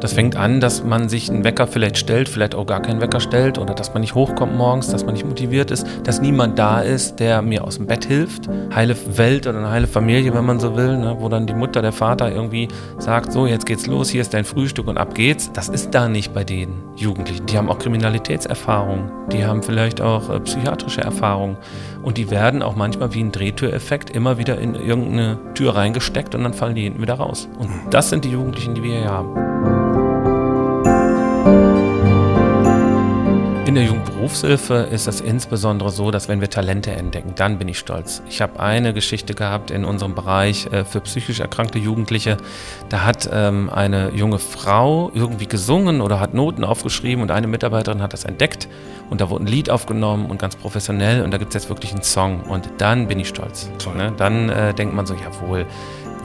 [0.00, 3.18] Das fängt an, dass man sich einen Wecker vielleicht stellt, vielleicht auch gar keinen Wecker
[3.18, 6.80] stellt oder dass man nicht hochkommt morgens, dass man nicht motiviert ist, dass niemand da
[6.80, 8.48] ist, der mir aus dem Bett hilft.
[8.72, 11.16] Heile Welt oder eine heile Familie, wenn man so will, ne?
[11.18, 14.44] wo dann die Mutter, der Vater irgendwie sagt, so jetzt geht's los, hier ist dein
[14.44, 15.50] Frühstück und ab geht's.
[15.52, 17.46] Das ist da nicht bei den Jugendlichen.
[17.46, 21.56] Die haben auch Kriminalitätserfahrung, die haben vielleicht auch äh, psychiatrische Erfahrung
[22.02, 26.44] und die werden auch manchmal wie ein Drehtüreffekt immer wieder in irgendeine Tür reingesteckt und
[26.44, 27.48] dann fallen die hinten wieder raus.
[27.58, 29.47] Und das sind die Jugendlichen, die wir hier haben.
[33.68, 37.78] In der Jugendberufshilfe ist es insbesondere so, dass wenn wir Talente entdecken, dann bin ich
[37.78, 38.22] stolz.
[38.26, 42.38] Ich habe eine Geschichte gehabt in unserem Bereich äh, für psychisch erkrankte Jugendliche.
[42.88, 48.00] Da hat ähm, eine junge Frau irgendwie gesungen oder hat Noten aufgeschrieben und eine Mitarbeiterin
[48.00, 48.68] hat das entdeckt
[49.10, 51.92] und da wurde ein Lied aufgenommen und ganz professionell und da gibt es jetzt wirklich
[51.92, 53.70] einen Song und dann bin ich stolz.
[53.94, 54.14] Ne?
[54.16, 55.66] Dann äh, denkt man so, jawohl,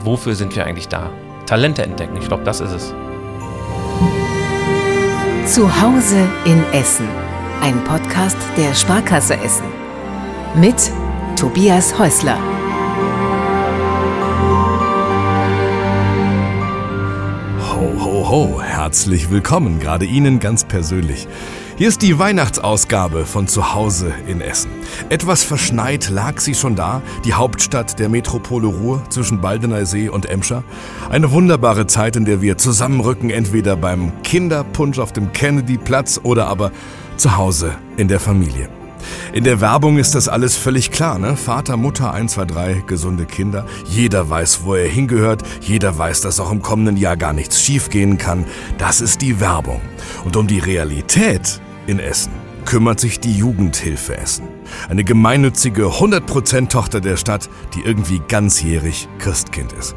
[0.00, 1.10] wofür sind wir eigentlich da?
[1.44, 2.94] Talente entdecken, ich glaube, das ist es.
[5.44, 7.06] Zu Hause in Essen
[7.64, 9.64] ein Podcast der Sparkasse Essen.
[10.54, 10.92] Mit
[11.34, 12.38] Tobias Häusler.
[17.72, 21.26] Ho, ho, ho, herzlich willkommen, gerade Ihnen ganz persönlich.
[21.76, 24.70] Hier ist die Weihnachtsausgabe von Zuhause in Essen.
[25.08, 30.26] Etwas verschneit lag sie schon da, die Hauptstadt der Metropole Ruhr zwischen Baldener See und
[30.26, 30.62] Emscher.
[31.08, 36.70] Eine wunderbare Zeit, in der wir zusammenrücken, entweder beim Kinderpunsch auf dem Kennedy-Platz oder aber
[37.16, 38.68] zu Hause in der Familie.
[39.32, 41.36] In der Werbung ist das alles völlig klar, ne?
[41.36, 43.66] Vater, Mutter, 1, 2, 3, gesunde Kinder.
[43.86, 45.42] Jeder weiß, wo er hingehört.
[45.60, 48.44] Jeder weiß, dass auch im kommenden Jahr gar nichts schiefgehen kann.
[48.78, 49.80] Das ist die Werbung.
[50.24, 52.32] Und um die Realität in Essen
[52.64, 54.48] kümmert sich die Jugendhilfe Essen.
[54.88, 59.94] Eine gemeinnützige 100% Tochter der Stadt, die irgendwie ganzjährig Christkind ist.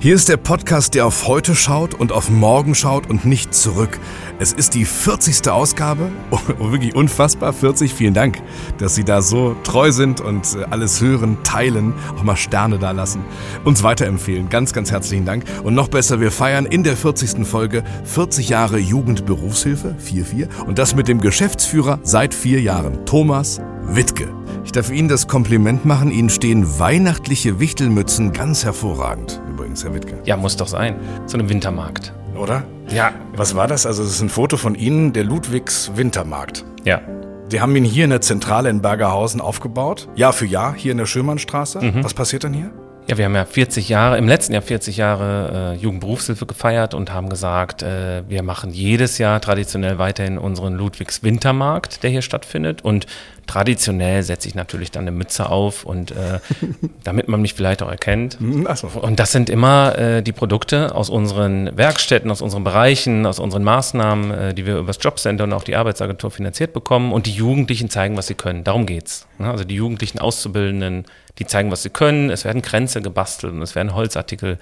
[0.00, 3.98] Hier ist der Podcast, der auf heute schaut und auf morgen schaut und nicht zurück.
[4.38, 5.48] Es ist die 40.
[5.50, 6.10] Ausgabe.
[6.58, 7.52] Oh, wirklich unfassbar.
[7.52, 7.92] 40.
[7.92, 8.40] Vielen Dank,
[8.78, 12.90] dass Sie da so treu sind und äh, alles hören, teilen, auch mal Sterne da
[12.92, 13.20] lassen,
[13.64, 14.48] uns weiterempfehlen.
[14.48, 15.44] Ganz, ganz herzlichen Dank.
[15.62, 17.46] Und noch besser, wir feiern in der 40.
[17.46, 20.64] Folge 40 Jahre Jugendberufshilfe, 4-4.
[20.66, 24.28] Und das mit dem Geschäftsführer seit vier Jahren, Thomas Wittke.
[24.64, 26.10] Ich darf Ihnen das Kompliment machen.
[26.10, 30.18] Ihnen stehen weihnachtliche Wichtelmützen ganz hervorragend übrigens, Herr Wittke.
[30.24, 30.96] Ja, muss doch sein.
[31.26, 32.14] So einem Wintermarkt.
[32.34, 32.62] Oder?
[32.88, 33.12] Ja.
[33.36, 33.84] Was war das?
[33.84, 36.64] Also, es ist ein Foto von Ihnen, der Ludwigs Wintermarkt.
[36.84, 37.02] Ja.
[37.50, 40.08] Sie haben ihn hier in der Zentrale in Bergerhausen aufgebaut.
[40.14, 41.80] Jahr für Jahr, hier in der Schürmannstraße.
[41.82, 42.04] Mhm.
[42.04, 42.70] Was passiert dann hier?
[43.10, 47.12] Ja, wir haben ja 40 Jahre, im letzten Jahr 40 Jahre äh, Jugendberufshilfe gefeiert und
[47.12, 52.82] haben gesagt, äh, wir machen jedes Jahr traditionell weiterhin unseren Ludwigs Wintermarkt, der hier stattfindet.
[52.82, 53.06] Und
[53.48, 56.38] traditionell setze ich natürlich dann eine Mütze auf und äh,
[57.02, 58.38] damit man mich vielleicht auch erkennt.
[58.38, 58.86] Hm, ach so.
[58.86, 63.64] Und das sind immer äh, die Produkte aus unseren Werkstätten, aus unseren Bereichen, aus unseren
[63.64, 67.12] Maßnahmen, äh, die wir über das Jobcenter und auch die Arbeitsagentur finanziert bekommen.
[67.12, 68.62] Und die Jugendlichen zeigen, was sie können.
[68.62, 69.26] Darum geht's.
[69.38, 69.50] Ne?
[69.50, 71.06] Also die Jugendlichen Auszubildenden,
[71.38, 72.30] die zeigen, was sie können.
[72.30, 74.58] Es werden Kränze gebastelt und es werden Holzartikel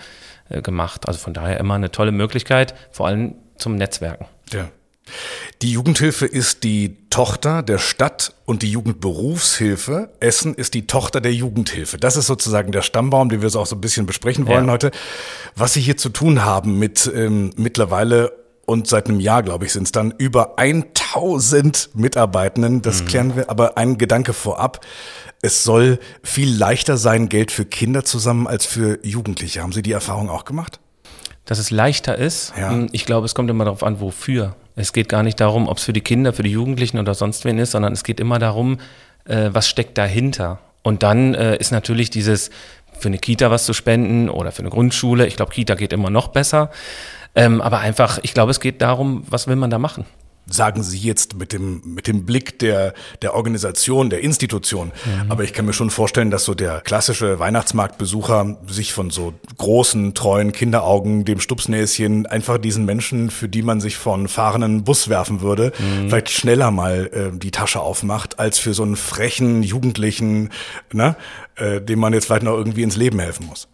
[0.48, 1.06] äh, gemacht.
[1.06, 4.26] Also von daher immer eine tolle Möglichkeit, vor allem zum Netzwerken.
[4.52, 4.68] Ja.
[5.62, 11.32] Die Jugendhilfe ist die Tochter der Stadt und die Jugendberufshilfe Essen ist die Tochter der
[11.32, 11.96] Jugendhilfe.
[11.96, 14.72] Das ist sozusagen der Stammbaum, den wir so auch so ein bisschen besprechen wollen ja.
[14.72, 14.90] heute.
[15.56, 18.32] Was Sie hier zu tun haben mit ähm, mittlerweile
[18.66, 20.94] und seit einem Jahr, glaube ich, sind es dann über 1000
[21.94, 22.82] Mitarbeitenden.
[22.82, 23.06] Das mhm.
[23.06, 23.50] klären wir.
[23.50, 24.84] Aber ein Gedanke vorab.
[25.40, 29.62] Es soll viel leichter sein, Geld für Kinder zusammen als für Jugendliche.
[29.62, 30.80] Haben Sie die Erfahrung auch gemacht?
[31.44, 32.52] Dass es leichter ist.
[32.58, 32.70] Ja.
[32.70, 34.56] Hm, ich glaube, es kommt immer darauf an, wofür.
[34.74, 37.44] Es geht gar nicht darum, ob es für die Kinder, für die Jugendlichen oder sonst
[37.44, 38.78] wen ist, sondern es geht immer darum,
[39.24, 40.58] äh, was steckt dahinter.
[40.82, 42.50] Und dann äh, ist natürlich dieses,
[42.98, 45.26] für eine Kita was zu spenden oder für eine Grundschule.
[45.26, 46.70] Ich glaube, Kita geht immer noch besser.
[47.34, 50.04] Ähm, aber einfach, ich glaube, es geht darum, was will man da machen
[50.50, 54.92] sagen Sie jetzt mit dem, mit dem Blick der, der Organisation, der Institution.
[55.04, 55.30] Mhm.
[55.30, 60.14] Aber ich kann mir schon vorstellen, dass so der klassische Weihnachtsmarktbesucher sich von so großen,
[60.14, 65.40] treuen Kinderaugen, dem Stupsnäschen, einfach diesen Menschen, für die man sich von fahrenden Bus werfen
[65.40, 66.08] würde, mhm.
[66.08, 70.50] vielleicht schneller mal äh, die Tasche aufmacht, als für so einen frechen Jugendlichen,
[70.92, 71.16] ne,
[71.56, 73.68] äh, dem man jetzt vielleicht noch irgendwie ins Leben helfen muss.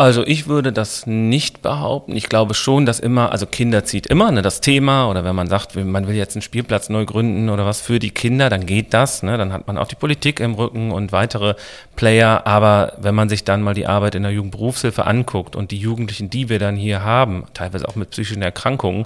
[0.00, 2.16] Also ich würde das nicht behaupten.
[2.16, 5.46] Ich glaube schon, dass immer, also Kinder zieht immer ne, das Thema oder wenn man
[5.46, 8.94] sagt, man will jetzt einen Spielplatz neu gründen oder was für die Kinder, dann geht
[8.94, 9.22] das.
[9.22, 11.54] Ne, dann hat man auch die Politik im Rücken und weitere
[11.96, 12.46] Player.
[12.46, 16.30] Aber wenn man sich dann mal die Arbeit in der Jugendberufshilfe anguckt und die Jugendlichen,
[16.30, 19.04] die wir dann hier haben, teilweise auch mit psychischen Erkrankungen,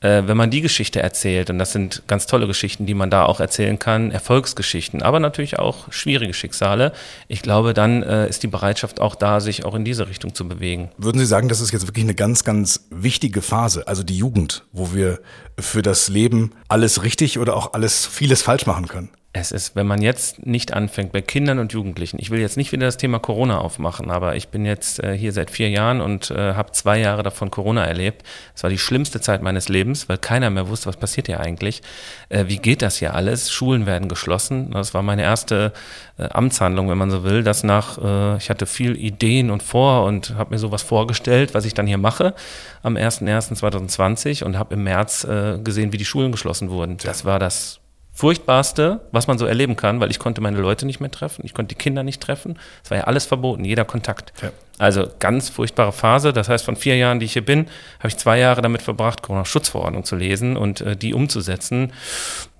[0.00, 3.24] äh, wenn man die Geschichte erzählt, und das sind ganz tolle Geschichten, die man da
[3.24, 6.92] auch erzählen kann, Erfolgsgeschichten, aber natürlich auch schwierige Schicksale,
[7.26, 10.46] ich glaube, dann äh, ist die Bereitschaft auch da, sich auch in diese Richtung zu
[10.46, 10.90] bewegen.
[10.98, 14.64] Würden Sie sagen, das ist jetzt wirklich eine ganz, ganz wichtige Phase, also die Jugend,
[14.72, 15.20] wo wir
[15.58, 19.10] für das Leben alles richtig oder auch alles vieles falsch machen können?
[19.34, 22.72] Es ist, wenn man jetzt nicht anfängt bei Kindern und Jugendlichen, ich will jetzt nicht
[22.72, 26.30] wieder das Thema Corona aufmachen, aber ich bin jetzt äh, hier seit vier Jahren und
[26.30, 28.22] äh, habe zwei Jahre davon Corona erlebt.
[28.54, 31.82] Es war die schlimmste Zeit meines Lebens, weil keiner mehr wusste, was passiert hier eigentlich.
[32.30, 33.52] Äh, wie geht das hier alles?
[33.52, 34.70] Schulen werden geschlossen.
[34.70, 35.74] Das war meine erste
[36.16, 37.42] äh, Amtshandlung, wenn man so will.
[37.42, 41.66] Das nach, äh, ich hatte viel Ideen und vor und habe mir sowas vorgestellt, was
[41.66, 42.34] ich dann hier mache
[42.82, 46.96] am 01.01.2020 und habe im März äh, gesehen, wie die Schulen geschlossen wurden.
[46.96, 47.80] Das war das
[48.18, 51.54] Furchtbarste, was man so erleben kann, weil ich konnte meine Leute nicht mehr treffen, ich
[51.54, 52.58] konnte die Kinder nicht treffen.
[52.82, 54.32] Es war ja alles verboten, jeder Kontakt.
[54.42, 54.50] Ja.
[54.76, 56.32] Also ganz furchtbare Phase.
[56.32, 57.68] Das heißt, von vier Jahren, die ich hier bin,
[58.00, 61.92] habe ich zwei Jahre damit verbracht, Corona-Schutzverordnung zu lesen und äh, die umzusetzen.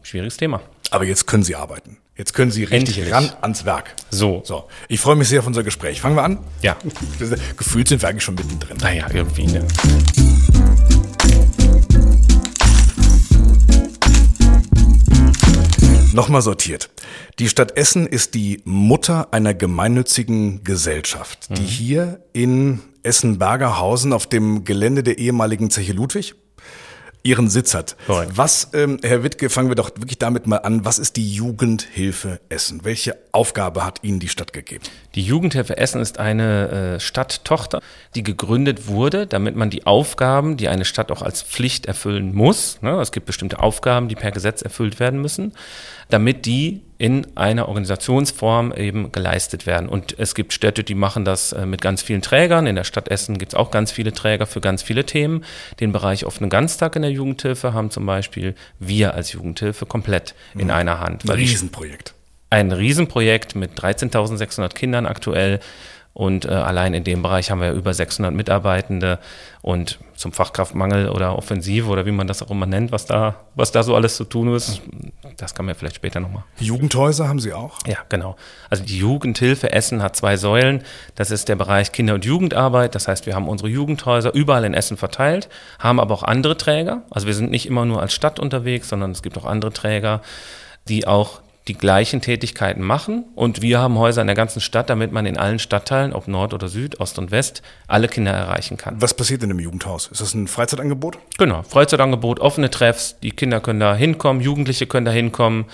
[0.02, 0.60] Schwieriges Thema.
[0.92, 1.96] Aber jetzt können Sie arbeiten.
[2.16, 3.12] Jetzt können Sie richtig Endlich.
[3.12, 3.96] ran ans Werk.
[4.10, 4.42] So.
[4.44, 4.68] So.
[4.86, 6.00] Ich freue mich sehr auf unser Gespräch.
[6.00, 6.38] Fangen wir an?
[6.62, 6.76] Ja.
[7.56, 8.76] Gefühlt sind wir eigentlich schon mittendrin.
[8.76, 9.66] Naja, irgendwie, ne?
[16.12, 16.90] Nochmal sortiert.
[17.38, 21.66] Die Stadt Essen ist die Mutter einer gemeinnützigen Gesellschaft, die mhm.
[21.66, 26.34] hier in Essen-Bergerhausen auf dem Gelände der ehemaligen Zeche Ludwig
[27.22, 27.96] ihren Sitz hat.
[28.06, 28.36] Correct.
[28.36, 30.84] Was, ähm, Herr Wittke, fangen wir doch wirklich damit mal an.
[30.84, 32.84] Was ist die Jugendhilfe Essen?
[32.84, 34.84] Welche Aufgabe hat Ihnen die Stadt gegeben?
[35.14, 37.80] Die Jugendhilfe Essen ist eine äh, Stadttochter,
[38.14, 42.80] die gegründet wurde, damit man die Aufgaben, die eine Stadt auch als Pflicht erfüllen muss,
[42.82, 45.52] ne, es gibt bestimmte Aufgaben, die per Gesetz erfüllt werden müssen,
[46.08, 49.88] damit die in einer Organisationsform eben geleistet werden.
[49.88, 52.66] Und es gibt Städte, die machen das äh, mit ganz vielen Trägern.
[52.66, 55.44] In der Stadt Essen gibt es auch ganz viele Träger für ganz viele Themen.
[55.78, 60.66] Den Bereich offenen Ganztag in der Jugendhilfe haben zum Beispiel wir als Jugendhilfe komplett in
[60.66, 60.70] mhm.
[60.72, 61.22] einer Hand.
[61.24, 62.14] Ein Riesenprojekt.
[62.50, 65.60] Ein Riesenprojekt mit 13.600 Kindern aktuell
[66.18, 69.20] und äh, allein in dem Bereich haben wir über 600 Mitarbeitende
[69.62, 73.70] und zum Fachkraftmangel oder Offensive oder wie man das auch immer nennt, was da, was
[73.70, 74.82] da so alles zu tun ist,
[75.36, 76.42] das kann man vielleicht später nochmal.
[76.58, 77.78] Jugendhäuser haben Sie auch?
[77.86, 78.34] Ja, genau.
[78.68, 80.82] Also die Jugendhilfe Essen hat zwei Säulen.
[81.14, 82.96] Das ist der Bereich Kinder- und Jugendarbeit.
[82.96, 85.48] Das heißt, wir haben unsere Jugendhäuser überall in Essen verteilt,
[85.78, 87.02] haben aber auch andere Träger.
[87.10, 90.20] Also wir sind nicht immer nur als Stadt unterwegs, sondern es gibt auch andere Träger,
[90.88, 93.24] die auch die gleichen Tätigkeiten machen.
[93.34, 96.54] Und wir haben Häuser in der ganzen Stadt, damit man in allen Stadtteilen, ob Nord
[96.54, 99.00] oder Süd, Ost und West, alle Kinder erreichen kann.
[99.00, 100.08] Was passiert in einem Jugendhaus?
[100.08, 101.18] Ist das ein Freizeitangebot?
[101.38, 103.16] Genau, Freizeitangebot, offene Treffs.
[103.22, 105.66] Die Kinder können da hinkommen, Jugendliche können da hinkommen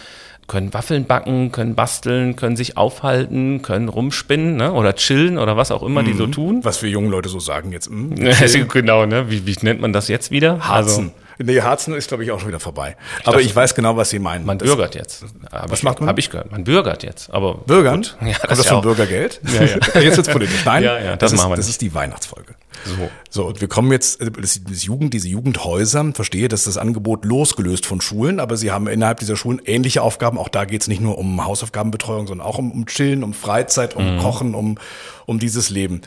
[0.46, 4.72] können Waffeln backen, können basteln, können sich aufhalten, können rumspinnen ne?
[4.72, 6.06] oder chillen oder was auch immer mhm.
[6.06, 6.32] die so mhm.
[6.32, 6.64] tun.
[6.64, 7.90] Was wir jungen Leute so sagen jetzt.
[7.90, 9.30] Mh, genau, ne?
[9.30, 10.60] Wie, wie nennt man das jetzt wieder?
[10.60, 11.04] Harzen.
[11.04, 12.96] Also, Nee, Harzen ist, glaube ich, auch schon wieder vorbei.
[13.20, 14.44] Ich aber ich weiß genau, was Sie meinen.
[14.44, 15.24] Man das, bürgert jetzt.
[15.50, 16.08] Hab was ich, macht man?
[16.08, 16.52] Habe ich gehört.
[16.52, 17.30] Man bürgert jetzt.
[17.30, 18.02] Aber Bürgern?
[18.02, 18.16] Gut.
[18.24, 19.40] Ja, Kommt das, das von Bürgergeld?
[19.52, 19.76] Ja, ja.
[20.00, 20.64] jetzt wird's politisch.
[20.64, 22.54] Nein, ja, ja, das, das, machen wir ist, das ist die Weihnachtsfolge.
[22.84, 23.10] So.
[23.30, 27.24] So, und wir kommen jetzt, äh, das, das Jugend, diese Jugendhäuser, verstehe, dass das Angebot
[27.24, 30.38] losgelöst von Schulen, aber sie haben innerhalb dieser Schulen ähnliche Aufgaben.
[30.38, 33.94] Auch da geht es nicht nur um Hausaufgabenbetreuung, sondern auch um, um Chillen, um Freizeit,
[33.94, 34.20] um mhm.
[34.20, 34.78] Kochen, um,
[35.26, 36.02] um dieses Leben.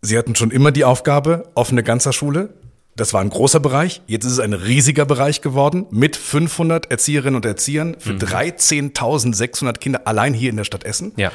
[0.00, 2.50] Sie hatten schon immer die Aufgabe, offene Ganzerschule.
[2.96, 4.02] Das war ein großer Bereich.
[4.06, 8.18] Jetzt ist es ein riesiger Bereich geworden mit 500 Erzieherinnen und Erziehern für mhm.
[8.18, 11.12] 13.600 Kinder allein hier in der Stadt Essen.
[11.16, 11.32] Ja.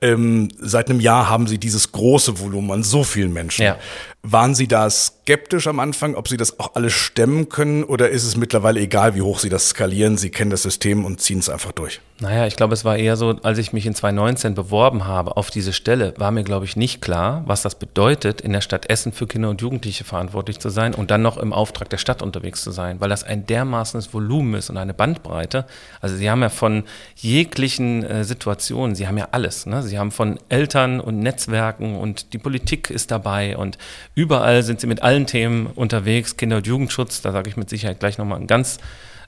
[0.00, 3.62] Ähm, seit einem Jahr haben sie dieses große Volumen an so vielen Menschen.
[3.62, 3.78] Ja.
[4.26, 8.24] Waren Sie da skeptisch am Anfang, ob Sie das auch alles stemmen können oder ist
[8.24, 10.16] es mittlerweile egal, wie hoch Sie das skalieren?
[10.16, 12.00] Sie kennen das System und ziehen es einfach durch?
[12.20, 15.50] Naja, ich glaube, es war eher so, als ich mich in 2019 beworben habe auf
[15.50, 19.12] diese Stelle, war mir, glaube ich, nicht klar, was das bedeutet, in der Stadt Essen
[19.12, 22.62] für Kinder und Jugendliche verantwortlich zu sein und dann noch im Auftrag der Stadt unterwegs
[22.62, 25.66] zu sein, weil das ein dermaßenes Volumen ist und eine Bandbreite.
[26.00, 26.84] Also Sie haben ja von
[27.16, 29.66] jeglichen äh, Situationen, Sie haben ja alles.
[29.66, 29.82] Ne?
[29.82, 33.78] Sie haben von Eltern und Netzwerken und die Politik ist dabei und
[34.14, 38.00] Überall sind sie mit allen Themen unterwegs, Kinder- und Jugendschutz, da sage ich mit Sicherheit
[38.00, 38.78] gleich nochmal einen ganz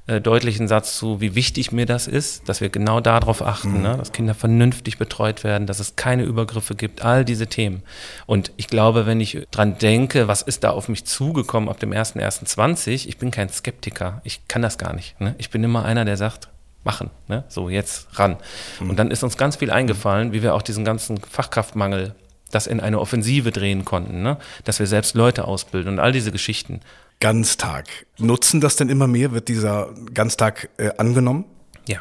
[0.06, 3.82] äh, deutlichen Satz zu, wie wichtig mir das ist, dass wir genau darauf achten, mhm.
[3.82, 7.82] ne, dass Kinder vernünftig betreut werden, dass es keine Übergriffe gibt, all diese Themen.
[8.26, 11.90] Und ich glaube, wenn ich dran denke, was ist da auf mich zugekommen ab dem
[11.90, 15.20] 1.1.20, ich bin kein Skeptiker, ich kann das gar nicht.
[15.20, 15.34] Ne?
[15.38, 16.48] Ich bin immer einer, der sagt,
[16.84, 17.42] machen, ne?
[17.48, 18.36] so jetzt ran.
[18.78, 18.90] Mhm.
[18.90, 22.14] Und dann ist uns ganz viel eingefallen, wie wir auch diesen ganzen Fachkraftmangel
[22.52, 24.38] das in eine Offensive drehen konnten, ne?
[24.64, 26.80] dass wir selbst Leute ausbilden und all diese Geschichten.
[27.20, 27.86] Ganztag.
[28.18, 29.32] Nutzen das denn immer mehr?
[29.32, 31.44] Wird dieser Ganztag äh, angenommen?
[31.88, 32.00] Ja.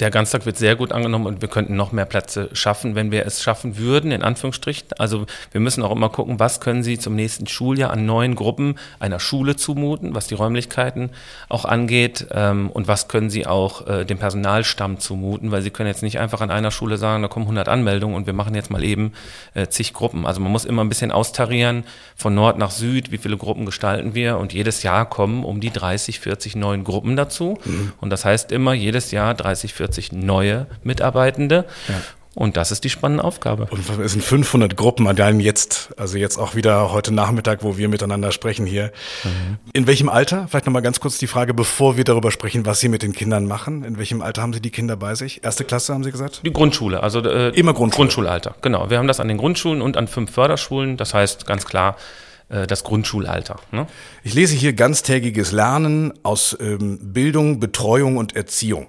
[0.00, 3.26] Der Ganztag wird sehr gut angenommen und wir könnten noch mehr Plätze schaffen, wenn wir
[3.26, 4.88] es schaffen würden, in Anführungsstrichen.
[4.98, 8.76] Also wir müssen auch immer gucken, was können Sie zum nächsten Schuljahr an neuen Gruppen
[8.98, 11.10] einer Schule zumuten, was die Räumlichkeiten
[11.50, 15.88] auch angeht ähm, und was können Sie auch äh, dem Personalstamm zumuten, weil Sie können
[15.88, 18.70] jetzt nicht einfach an einer Schule sagen, da kommen 100 Anmeldungen und wir machen jetzt
[18.70, 19.12] mal eben
[19.52, 20.26] äh, zig Gruppen.
[20.26, 21.84] Also man muss immer ein bisschen austarieren
[22.16, 25.70] von Nord nach Süd, wie viele Gruppen gestalten wir und jedes Jahr kommen um die
[25.70, 27.92] 30, 40 neuen Gruppen dazu mhm.
[28.00, 31.66] und das heißt immer jedes Jahr 30, 40 40 neue Mitarbeitende.
[31.88, 31.94] Ja.
[32.34, 33.66] Und das ist die spannende Aufgabe.
[33.68, 37.76] Und es sind 500 Gruppen an deinem jetzt, also jetzt auch wieder heute Nachmittag, wo
[37.76, 38.90] wir miteinander sprechen hier.
[39.22, 39.58] Mhm.
[39.74, 40.48] In welchem Alter?
[40.48, 43.44] Vielleicht nochmal ganz kurz die Frage, bevor wir darüber sprechen, was Sie mit den Kindern
[43.44, 43.84] machen.
[43.84, 45.44] In welchem Alter haben Sie die Kinder bei sich?
[45.44, 46.40] Erste Klasse, haben Sie gesagt?
[46.42, 47.96] Die Grundschule, also äh, immer Grundschule.
[47.96, 48.54] Grundschulalter.
[48.62, 48.88] Genau.
[48.88, 50.96] Wir haben das an den Grundschulen und an fünf Förderschulen.
[50.96, 51.98] Das heißt ganz klar,
[52.48, 53.56] äh, das Grundschulalter.
[53.72, 53.86] Ne?
[54.24, 58.86] Ich lese hier ganztägiges Lernen aus ähm, Bildung, Betreuung und Erziehung.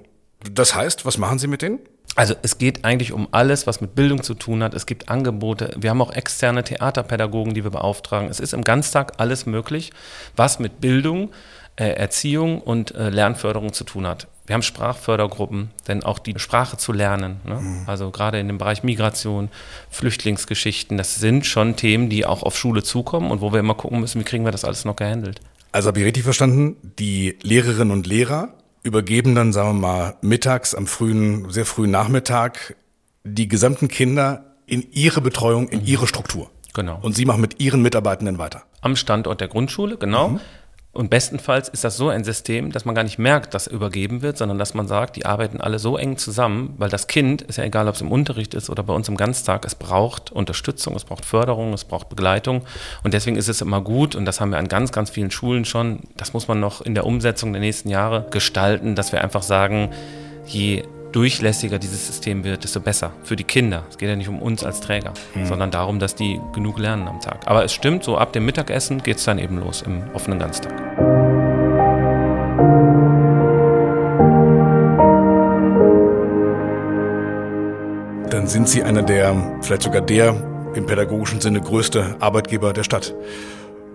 [0.52, 1.80] Das heißt, was machen Sie mit denen?
[2.16, 4.74] Also es geht eigentlich um alles, was mit Bildung zu tun hat.
[4.76, 5.76] Es gibt Angebote.
[5.80, 8.30] Wir haben auch externe Theaterpädagogen, die wir beauftragen.
[8.30, 9.92] Es ist im Ganztag alles möglich,
[10.36, 11.32] was mit Bildung,
[11.76, 14.28] äh, Erziehung und äh, Lernförderung zu tun hat.
[14.46, 17.62] Wir haben Sprachfördergruppen, denn auch die Sprache zu lernen, ne?
[17.62, 17.84] mhm.
[17.88, 19.50] also gerade in dem Bereich Migration,
[19.90, 24.02] Flüchtlingsgeschichten, das sind schon Themen, die auch auf Schule zukommen und wo wir immer gucken
[24.02, 25.40] müssen, wie kriegen wir das alles noch gehandelt.
[25.72, 28.50] Also habe ich richtig verstanden, die Lehrerinnen und Lehrer
[28.84, 32.76] übergeben dann, sagen wir mal, mittags, am frühen, sehr frühen Nachmittag
[33.24, 35.86] die gesamten Kinder in ihre Betreuung, in mhm.
[35.88, 36.50] ihre Struktur.
[36.74, 37.00] Genau.
[37.02, 38.64] Und Sie machen mit Ihren Mitarbeitenden weiter.
[38.82, 40.30] Am Standort der Grundschule, genau.
[40.30, 40.40] Mhm.
[40.94, 44.38] Und bestenfalls ist das so ein System, dass man gar nicht merkt, dass übergeben wird,
[44.38, 47.64] sondern dass man sagt, die arbeiten alle so eng zusammen, weil das Kind, ist ja
[47.64, 51.04] egal, ob es im Unterricht ist oder bei uns im Ganztag, es braucht Unterstützung, es
[51.04, 52.62] braucht Förderung, es braucht Begleitung.
[53.04, 55.66] Und deswegen ist es immer gut, und das haben wir an ganz, ganz vielen Schulen
[55.66, 59.42] schon, das muss man noch in der Umsetzung der nächsten Jahre gestalten, dass wir einfach
[59.42, 59.90] sagen,
[60.46, 63.84] je durchlässiger dieses System wird, desto besser für die Kinder.
[63.90, 65.46] Es geht ja nicht um uns als Träger, mhm.
[65.46, 67.42] sondern darum, dass die genug lernen am Tag.
[67.46, 70.74] Aber es stimmt, so ab dem Mittagessen geht es dann eben los im offenen Ganztag.
[78.30, 80.36] Dann sind Sie einer der, vielleicht sogar der
[80.74, 83.14] im pädagogischen Sinne größte Arbeitgeber der Stadt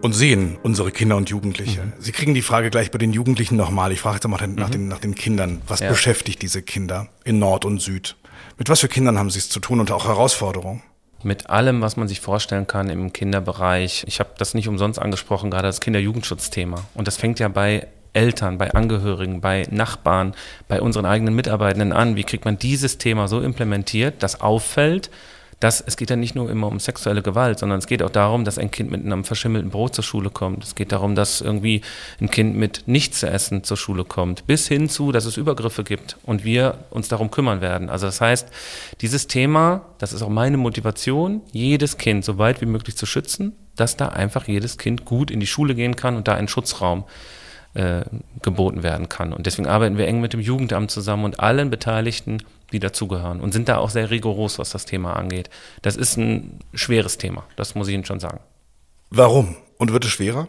[0.03, 1.83] und sehen unsere Kinder und Jugendliche.
[1.83, 1.93] Mhm.
[1.99, 3.93] Sie kriegen die Frage gleich bei den Jugendlichen nochmal.
[3.93, 4.89] Ich frage jetzt mal nach den, mhm.
[4.89, 5.63] nach den Kindern.
[5.67, 5.89] Was ja.
[5.89, 8.17] beschäftigt diese Kinder in Nord und Süd?
[8.57, 10.83] Mit was für Kindern haben sie es zu tun und auch Herausforderungen?
[11.23, 14.05] Mit allem, was man sich vorstellen kann im Kinderbereich.
[14.07, 16.85] Ich habe das nicht umsonst angesprochen, gerade das Kinder-Jugendschutzthema.
[16.95, 20.35] Und das fängt ja bei Eltern, bei Angehörigen, bei Nachbarn,
[20.69, 22.15] bei unseren eigenen Mitarbeitenden an.
[22.15, 25.11] Wie kriegt man dieses Thema so implementiert, das auffällt,
[25.61, 28.45] dass es geht ja nicht nur immer um sexuelle Gewalt, sondern es geht auch darum,
[28.45, 30.63] dass ein Kind mit einem verschimmelten Brot zur Schule kommt.
[30.63, 31.83] Es geht darum, dass irgendwie
[32.21, 35.83] ein Kind mit nichts zu essen zur Schule kommt, bis hin zu, dass es Übergriffe
[35.83, 37.91] gibt und wir uns darum kümmern werden.
[37.91, 38.49] Also das heißt,
[39.01, 43.53] dieses Thema, das ist auch meine Motivation, jedes Kind so weit wie möglich zu schützen,
[43.75, 47.05] dass da einfach jedes Kind gut in die Schule gehen kann und da einen Schutzraum
[47.75, 48.03] äh,
[48.43, 49.33] geboten werden kann.
[49.33, 52.39] Und deswegen arbeiten wir eng mit dem Jugendamt zusammen und allen Beteiligten
[52.73, 55.51] die dazugehören und sind da auch sehr rigoros, was das Thema angeht.
[55.83, 58.41] Das ist ein schweres Thema, das muss ich Ihnen schon sagen.
[59.11, 59.57] Warum?
[59.79, 60.49] Und wird es schwerer?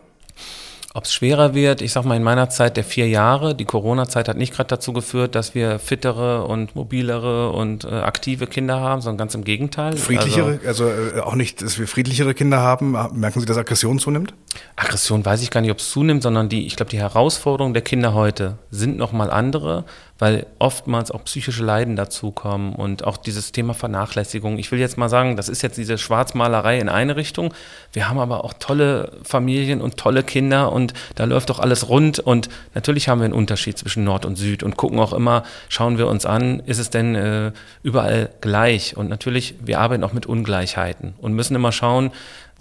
[0.96, 4.28] Ob es schwerer wird, ich sag mal, in meiner Zeit der vier Jahre, die Corona-Zeit
[4.28, 9.00] hat nicht gerade dazu geführt, dass wir fittere und mobilere und äh, aktive Kinder haben,
[9.02, 9.96] sondern ganz im Gegenteil.
[9.96, 12.94] Friedlichere, also, also äh, auch nicht, dass wir friedlichere Kinder haben.
[13.14, 14.34] Merken Sie, dass Aggression zunimmt?
[14.78, 17.84] Aggression weiß ich gar nicht, ob es zunimmt, sondern die, ich glaube, die Herausforderungen der
[17.84, 19.86] Kinder heute sind nochmal andere,
[20.20, 24.60] weil oftmals auch psychische Leiden dazukommen und auch dieses Thema Vernachlässigung.
[24.60, 27.54] Ich will jetzt mal sagen, das ist jetzt diese Schwarzmalerei in eine Richtung.
[27.94, 32.20] Wir haben aber auch tolle Familien und tolle Kinder und da läuft doch alles rund
[32.20, 35.98] und natürlich haben wir einen Unterschied zwischen Nord und Süd und gucken auch immer, schauen
[35.98, 38.98] wir uns an, ist es denn äh, überall gleich?
[38.98, 42.12] Und natürlich, wir arbeiten auch mit Ungleichheiten und müssen immer schauen,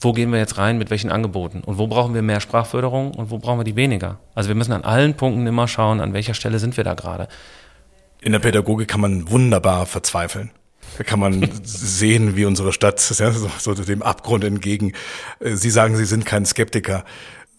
[0.01, 3.31] wo gehen wir jetzt rein, mit welchen Angeboten und wo brauchen wir mehr Sprachförderung und
[3.31, 4.19] wo brauchen wir die weniger.
[4.35, 7.29] Also wir müssen an allen Punkten immer schauen, an welcher Stelle sind wir da gerade.
[8.21, 10.51] In der Pädagogik kann man wunderbar verzweifeln.
[10.97, 14.93] Da kann man sehen, wie unsere Stadt ja, so, so dem Abgrund entgegen.
[15.41, 17.05] Äh, Sie sagen, Sie sind kein Skeptiker.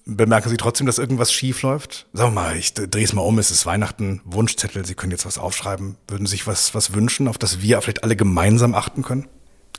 [0.05, 2.08] Bemerken Sie trotzdem, dass irgendwas schief läuft?
[2.13, 5.25] Sagen wir mal, ich drehe es mal um, es ist Weihnachten, Wunschzettel, Sie können jetzt
[5.25, 5.98] was aufschreiben.
[6.08, 9.27] Würden Sie sich was, was wünschen, auf das wir vielleicht alle gemeinsam achten können?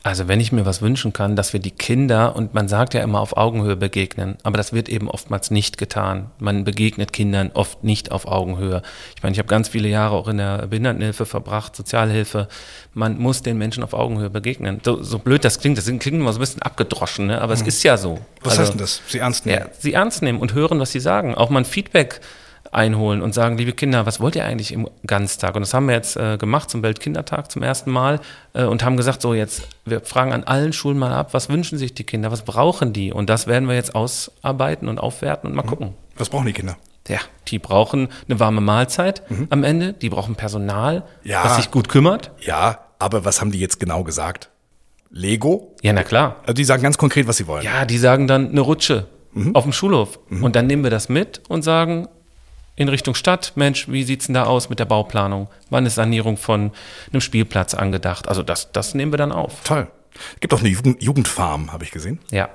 [0.02, 3.02] Also wenn ich mir was wünschen kann, dass wir die Kinder, und man sagt ja
[3.02, 6.30] immer auf Augenhöhe begegnen, aber das wird eben oftmals nicht getan.
[6.38, 8.80] Man begegnet Kindern oft nicht auf Augenhöhe.
[9.14, 12.48] Ich meine, ich habe ganz viele Jahre auch in der Behindertenhilfe verbracht, Sozialhilfe.
[12.94, 14.80] Man muss den Menschen auf Augenhöhe begegnen.
[14.82, 17.42] So, so blöd das klingt, das klingt immer so ein bisschen abgedroschen, ne?
[17.42, 17.60] aber mhm.
[17.60, 18.20] es ist ja so.
[18.42, 19.02] Was also, heißt denn das?
[19.06, 19.58] Sie ernst nehmen?
[19.58, 21.34] Ja, sie ernst nehmen und hören, was sie sagen.
[21.34, 22.22] Auch mal ein Feedback
[22.72, 25.54] einholen und sagen, liebe Kinder, was wollt ihr eigentlich im Ganztag?
[25.54, 28.20] Und das haben wir jetzt äh, gemacht zum Weltkindertag zum ersten Mal
[28.52, 31.78] äh, und haben gesagt, so jetzt, wir fragen an allen Schulen mal ab, was wünschen
[31.78, 33.12] sich die Kinder, was brauchen die?
[33.12, 35.68] Und das werden wir jetzt ausarbeiten und aufwerten und mal mhm.
[35.68, 35.94] gucken.
[36.16, 36.76] Was brauchen die Kinder?
[37.08, 39.48] Ja, die brauchen eine warme Mahlzeit mhm.
[39.50, 42.30] am Ende, die brauchen Personal, ja, das sich gut kümmert.
[42.40, 44.50] Ja, aber was haben die jetzt genau gesagt?
[45.10, 45.74] Lego?
[45.82, 46.36] Ja, na klar.
[46.42, 47.64] Also die sagen ganz konkret, was sie wollen.
[47.64, 49.56] Ja, die sagen dann eine Rutsche mhm.
[49.56, 50.20] auf dem Schulhof.
[50.28, 50.44] Mhm.
[50.44, 52.08] Und dann nehmen wir das mit und sagen
[52.80, 55.48] in Richtung Stadt, Mensch, wie sieht's denn da aus mit der Bauplanung?
[55.68, 56.72] Wann ist Sanierung von
[57.12, 58.26] einem Spielplatz angedacht?
[58.26, 59.52] Also das, das nehmen wir dann auf.
[59.64, 59.86] Toll.
[60.40, 62.20] Gibt auch eine Jugend Jugendfarm, habe ich gesehen.
[62.30, 62.48] Ja.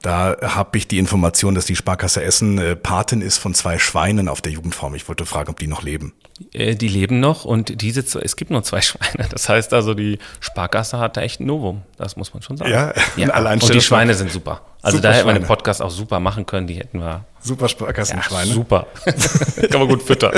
[0.00, 4.28] Da habe ich die Information, dass die Sparkasse Essen äh, Patin ist von zwei Schweinen
[4.28, 4.94] auf der Jugendform.
[4.94, 6.12] Ich wollte fragen, ob die noch leben.
[6.52, 9.28] Äh, die leben noch und diese, es gibt nur zwei Schweine.
[9.30, 11.82] Das heißt also, die Sparkasse hat da echt ein Novum.
[11.96, 12.70] Das muss man schon sagen.
[12.70, 13.28] Ja, ja.
[13.30, 14.62] allein Und die Schweine sind super.
[14.82, 16.66] Also super da hätte man den Podcast auch super machen können.
[16.66, 17.24] Die hätten wir.
[17.40, 18.48] Super Sparkassenschweine.
[18.48, 18.86] Ja, super.
[19.70, 20.32] Kann man gut füttern.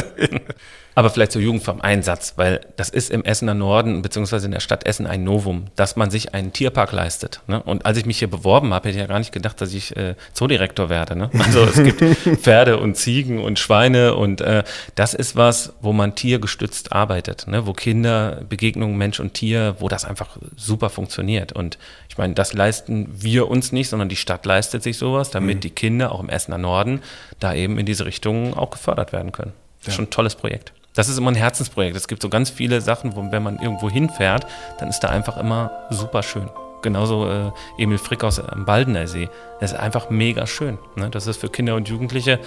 [0.98, 4.60] Aber vielleicht zur Jugendform ein Satz, weil das ist im Essener Norden beziehungsweise in der
[4.60, 7.42] Stadt Essen ein Novum, dass man sich einen Tierpark leistet.
[7.48, 7.62] Ne?
[7.62, 9.94] Und als ich mich hier beworben habe, hätte ich ja gar nicht gedacht, dass ich
[9.94, 11.14] äh, Zoodirektor werde.
[11.14, 11.30] Ne?
[11.38, 12.00] Also es gibt
[12.40, 17.64] Pferde und Ziegen und Schweine und äh, das ist was, wo man tiergestützt arbeitet, ne?
[17.64, 21.52] wo Kinder, Begegnungen Mensch und Tier, wo das einfach super funktioniert.
[21.52, 21.78] Und
[22.08, 25.60] ich meine, das leisten wir uns nicht, sondern die Stadt leistet sich sowas, damit mhm.
[25.60, 27.02] die Kinder auch im Essener Norden
[27.38, 29.52] da eben in diese Richtung auch gefördert werden können.
[29.78, 29.94] Das ist ja.
[29.94, 30.72] schon ein tolles Projekt.
[30.94, 31.96] Das ist immer ein Herzensprojekt.
[31.96, 34.44] Es gibt so ganz viele Sachen, wo, wenn man irgendwo hinfährt,
[34.80, 36.50] dann ist da einfach immer super schön.
[36.82, 39.28] Genauso äh, Emil Frick aus am Baldener See.
[39.60, 40.78] Das ist einfach mega schön.
[40.96, 41.10] Ne?
[41.10, 42.40] Das ist für Kinder und Jugendliche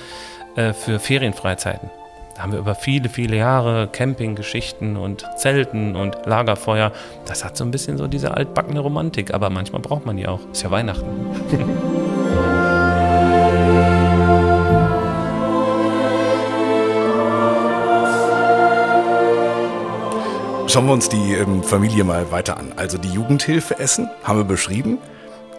[0.58, 1.90] äh, für Ferienfreizeiten.
[2.40, 6.94] Da haben wir über viele, viele Jahre Campinggeschichten und Zelten und Lagerfeuer.
[7.26, 10.40] Das hat so ein bisschen so diese altbackene Romantik, aber manchmal braucht man die auch.
[10.50, 11.06] Ist ja Weihnachten.
[20.68, 22.72] Schauen wir uns die ähm, Familie mal weiter an.
[22.78, 25.00] Also die Jugendhilfe Essen haben wir beschrieben.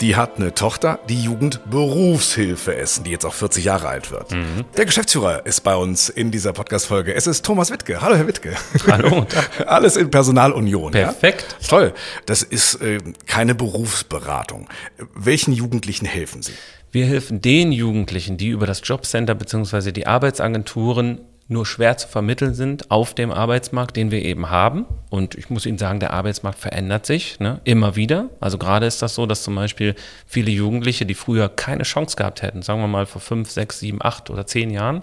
[0.01, 4.33] Die hat eine Tochter, die Jugendberufshilfe Essen, die jetzt auch 40 Jahre alt wird.
[4.33, 4.65] Mhm.
[4.75, 7.15] Der Geschäftsführer ist bei uns in dieser Podcast-Folge.
[7.15, 8.01] Es ist Thomas Wittke.
[8.01, 8.55] Hallo, Herr Wittke.
[8.87, 9.27] Hallo.
[9.67, 10.93] Alles in Personalunion.
[10.93, 11.57] Perfekt.
[11.61, 11.69] Ja?
[11.69, 11.95] Toll.
[12.25, 14.69] Das ist äh, keine Berufsberatung.
[15.15, 16.53] Welchen Jugendlichen helfen Sie?
[16.93, 19.93] Wir helfen den Jugendlichen, die über das Jobcenter bzw.
[19.93, 24.87] die Arbeitsagenturen nur schwer zu vermitteln sind auf dem Arbeitsmarkt, den wir eben haben.
[25.11, 28.31] Und ich muss Ihnen sagen, der Arbeitsmarkt verändert sich ne, immer wieder.
[28.39, 29.97] Also gerade ist das so, dass zum Beispiel
[30.27, 33.99] viele Jugendliche, die früher keine Chance gehabt hätten, sagen wir mal vor fünf, sechs, sieben,
[34.01, 35.03] acht oder zehn Jahren,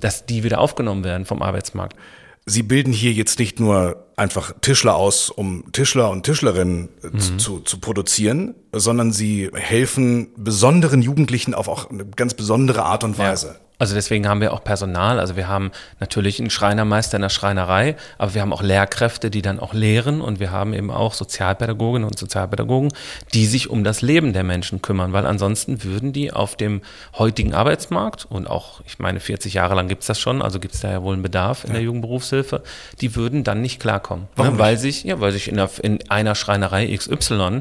[0.00, 1.96] dass die wieder aufgenommen werden vom Arbeitsmarkt.
[2.46, 7.38] Sie bilden hier jetzt nicht nur einfach Tischler aus, um Tischler und Tischlerinnen äh, mhm.
[7.38, 13.18] zu, zu produzieren, sondern sie helfen besonderen Jugendlichen auf auch eine ganz besondere Art und
[13.18, 13.56] Weise.
[13.58, 13.63] Ja.
[13.84, 15.20] Also deswegen haben wir auch Personal.
[15.20, 15.70] Also wir haben
[16.00, 20.22] natürlich einen Schreinermeister in der Schreinerei, aber wir haben auch Lehrkräfte, die dann auch lehren
[20.22, 22.94] und wir haben eben auch Sozialpädagoginnen und Sozialpädagogen,
[23.34, 26.80] die sich um das Leben der Menschen kümmern, weil ansonsten würden die auf dem
[27.18, 30.90] heutigen Arbeitsmarkt und auch, ich meine, 40 Jahre lang gibt's das schon, also gibt's da
[30.90, 31.74] ja wohl einen Bedarf in ja.
[31.74, 32.62] der Jugendberufshilfe,
[33.02, 34.28] die würden dann nicht klarkommen.
[34.34, 34.60] Warum ne?
[34.60, 37.60] Weil sich, ja, weil sich in, der, in einer Schreinerei XY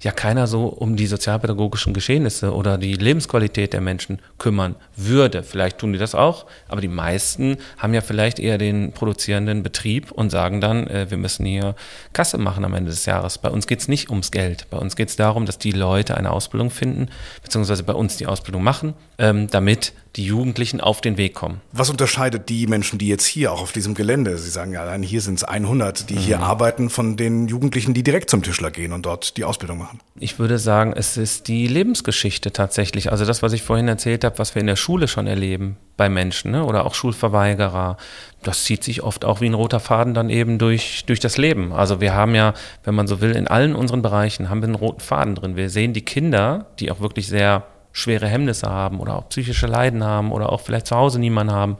[0.00, 5.42] ja keiner so um die sozialpädagogischen Geschehnisse oder die Lebensqualität der Menschen kümmern würde.
[5.42, 10.10] Vielleicht tun die das auch, aber die meisten haben ja vielleicht eher den produzierenden Betrieb
[10.12, 11.74] und sagen dann, äh, wir müssen hier
[12.12, 13.38] Kasse machen am Ende des Jahres.
[13.38, 14.66] Bei uns geht es nicht ums Geld.
[14.70, 17.08] Bei uns geht es darum, dass die Leute eine Ausbildung finden,
[17.42, 21.60] beziehungsweise bei uns die Ausbildung machen, ähm, damit die Jugendlichen auf den Weg kommen.
[21.72, 25.02] Was unterscheidet die Menschen, die jetzt hier auch auf diesem Gelände, Sie sagen ja allein
[25.02, 26.18] hier sind es 100, die mhm.
[26.18, 30.00] hier arbeiten, von den Jugendlichen, die direkt zum Tischler gehen und dort die Ausbildung machen?
[30.18, 33.10] Ich würde sagen, es ist die Lebensgeschichte tatsächlich.
[33.10, 36.08] Also das, was ich vorhin erzählt habe, was wir in der Schule schon erleben bei
[36.08, 36.64] Menschen ne?
[36.64, 37.96] oder auch Schulverweigerer,
[38.42, 41.72] das zieht sich oft auch wie ein roter Faden dann eben durch, durch das Leben.
[41.72, 44.74] Also wir haben ja, wenn man so will, in allen unseren Bereichen haben wir einen
[44.76, 45.56] roten Faden drin.
[45.56, 50.04] Wir sehen die Kinder, die auch wirklich sehr schwere Hemmnisse haben oder auch psychische Leiden
[50.04, 51.78] haben oder auch vielleicht zu Hause niemanden haben,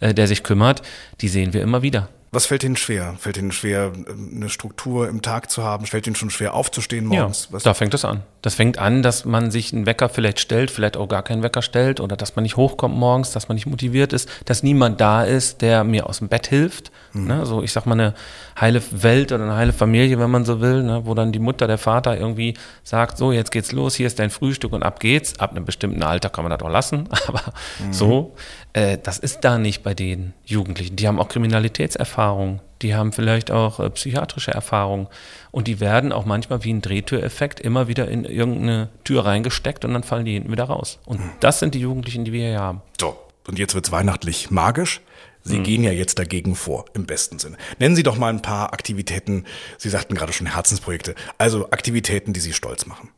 [0.00, 0.82] äh, der sich kümmert,
[1.22, 2.08] die sehen wir immer wieder.
[2.32, 3.14] Was fällt Ihnen schwer?
[3.18, 5.86] Fällt Ihnen schwer, eine Struktur im Tag zu haben?
[5.86, 7.48] Fällt Ihnen schon schwer aufzustehen morgens?
[7.52, 8.22] Ja, da fängt es an.
[8.42, 11.62] Das fängt an, dass man sich einen Wecker vielleicht stellt, vielleicht auch gar keinen Wecker
[11.62, 15.22] stellt oder dass man nicht hochkommt morgens, dass man nicht motiviert ist, dass niemand da
[15.22, 16.90] ist, der mir aus dem Bett hilft.
[17.12, 17.26] Mhm.
[17.28, 17.46] Ne?
[17.46, 18.14] So, ich sag mal, eine
[18.60, 21.02] heile Welt oder eine heile Familie, wenn man so will, ne?
[21.04, 24.30] wo dann die Mutter, der Vater irgendwie sagt, so, jetzt geht's los, hier ist dein
[24.30, 25.38] Frühstück und ab geht's.
[25.38, 27.42] Ab einem bestimmten Alter kann man das auch lassen, aber
[27.78, 27.92] mhm.
[27.92, 28.34] so,
[28.72, 30.96] äh, das ist da nicht bei den Jugendlichen.
[30.96, 35.08] Die haben auch Kriminalitätserfahrung, die haben vielleicht auch äh, psychiatrische Erfahrung
[35.50, 39.94] und die werden auch manchmal wie ein Drehtüreffekt immer wieder in irgendeine Tür reingesteckt und
[39.94, 40.98] dann fallen die hinten wieder raus.
[41.06, 41.30] Und mhm.
[41.40, 42.82] das sind die Jugendlichen, die wir hier haben.
[43.00, 43.16] So,
[43.46, 45.00] und jetzt wird's weihnachtlich magisch.
[45.44, 45.64] Sie mhm.
[45.64, 47.56] gehen ja jetzt dagegen vor, im besten Sinne.
[47.78, 49.44] Nennen Sie doch mal ein paar Aktivitäten.
[49.76, 51.14] Sie sagten gerade schon Herzensprojekte.
[51.38, 53.10] Also Aktivitäten, die Sie stolz machen.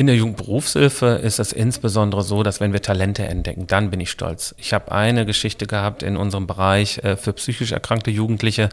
[0.00, 4.10] In der Jugendberufshilfe ist es insbesondere so, dass wenn wir Talente entdecken, dann bin ich
[4.10, 4.54] stolz.
[4.56, 8.70] Ich habe eine Geschichte gehabt in unserem Bereich äh, für psychisch erkrankte Jugendliche.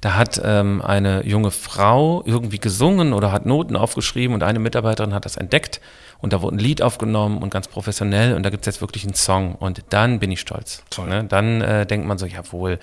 [0.00, 5.12] Da hat ähm, eine junge Frau irgendwie gesungen oder hat Noten aufgeschrieben und eine Mitarbeiterin
[5.12, 5.82] hat das entdeckt
[6.22, 9.04] und da wurde ein Lied aufgenommen und ganz professionell und da gibt es jetzt wirklich
[9.04, 10.82] einen Song und dann bin ich stolz.
[10.96, 11.26] Ne?
[11.28, 12.78] Dann äh, denkt man so, jawohl,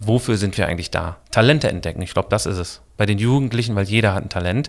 [0.00, 1.18] wofür sind wir eigentlich da?
[1.30, 2.80] Talente entdecken, ich glaube, das ist es.
[2.96, 4.68] Bei den Jugendlichen, weil jeder hat ein Talent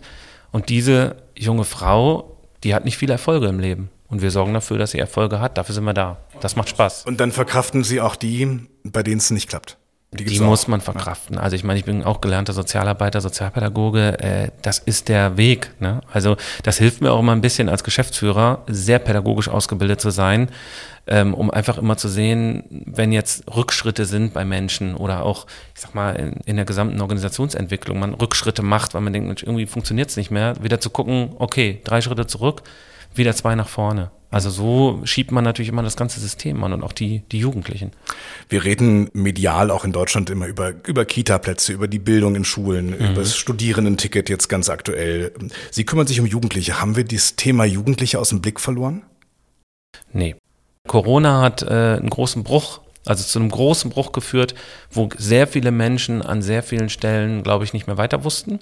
[0.51, 2.37] und diese junge Frau
[2.67, 3.89] die hat nicht viele Erfolge im Leben.
[4.10, 5.58] Und wir sorgen dafür, dass sie Erfolge hat.
[5.58, 6.17] Dafür sind wir da.
[6.41, 7.06] Das macht Spaß.
[7.06, 9.77] Und dann verkraften Sie auch die, bei denen es nicht klappt.
[10.11, 11.37] Die, die muss man verkraften.
[11.37, 14.19] Also ich meine, ich bin auch gelernter Sozialarbeiter, Sozialpädagoge.
[14.19, 15.71] Äh, das ist der Weg.
[15.81, 15.99] Ne?
[16.11, 20.49] Also das hilft mir auch immer ein bisschen als Geschäftsführer, sehr pädagogisch ausgebildet zu sein,
[21.07, 25.81] ähm, um einfach immer zu sehen, wenn jetzt Rückschritte sind bei Menschen oder auch, ich
[25.81, 29.65] sag mal, in, in der gesamten Organisationsentwicklung man Rückschritte macht, weil man denkt, Mensch, irgendwie
[29.65, 32.63] funktioniert es nicht mehr, wieder zu gucken, okay, drei Schritte zurück,
[33.13, 34.11] wieder zwei nach vorne.
[34.29, 37.91] Also so schiebt man natürlich immer das ganze System an und auch die, die Jugendlichen.
[38.49, 42.87] Wir reden medial auch in Deutschland immer über, über Kita-Plätze, über die Bildung in Schulen,
[42.87, 42.93] mhm.
[43.11, 45.31] über das Studierendenticket jetzt ganz aktuell.
[45.71, 46.81] Sie kümmern sich um Jugendliche.
[46.81, 49.03] Haben wir dieses Thema Jugendliche aus dem Blick verloren?
[50.11, 50.35] Nee.
[50.87, 51.65] Corona hat äh,
[51.97, 54.53] einen großen Bruch also zu einem großen Bruch geführt,
[54.91, 58.59] wo sehr viele Menschen an sehr vielen Stellen, glaube ich, nicht mehr weiter wussten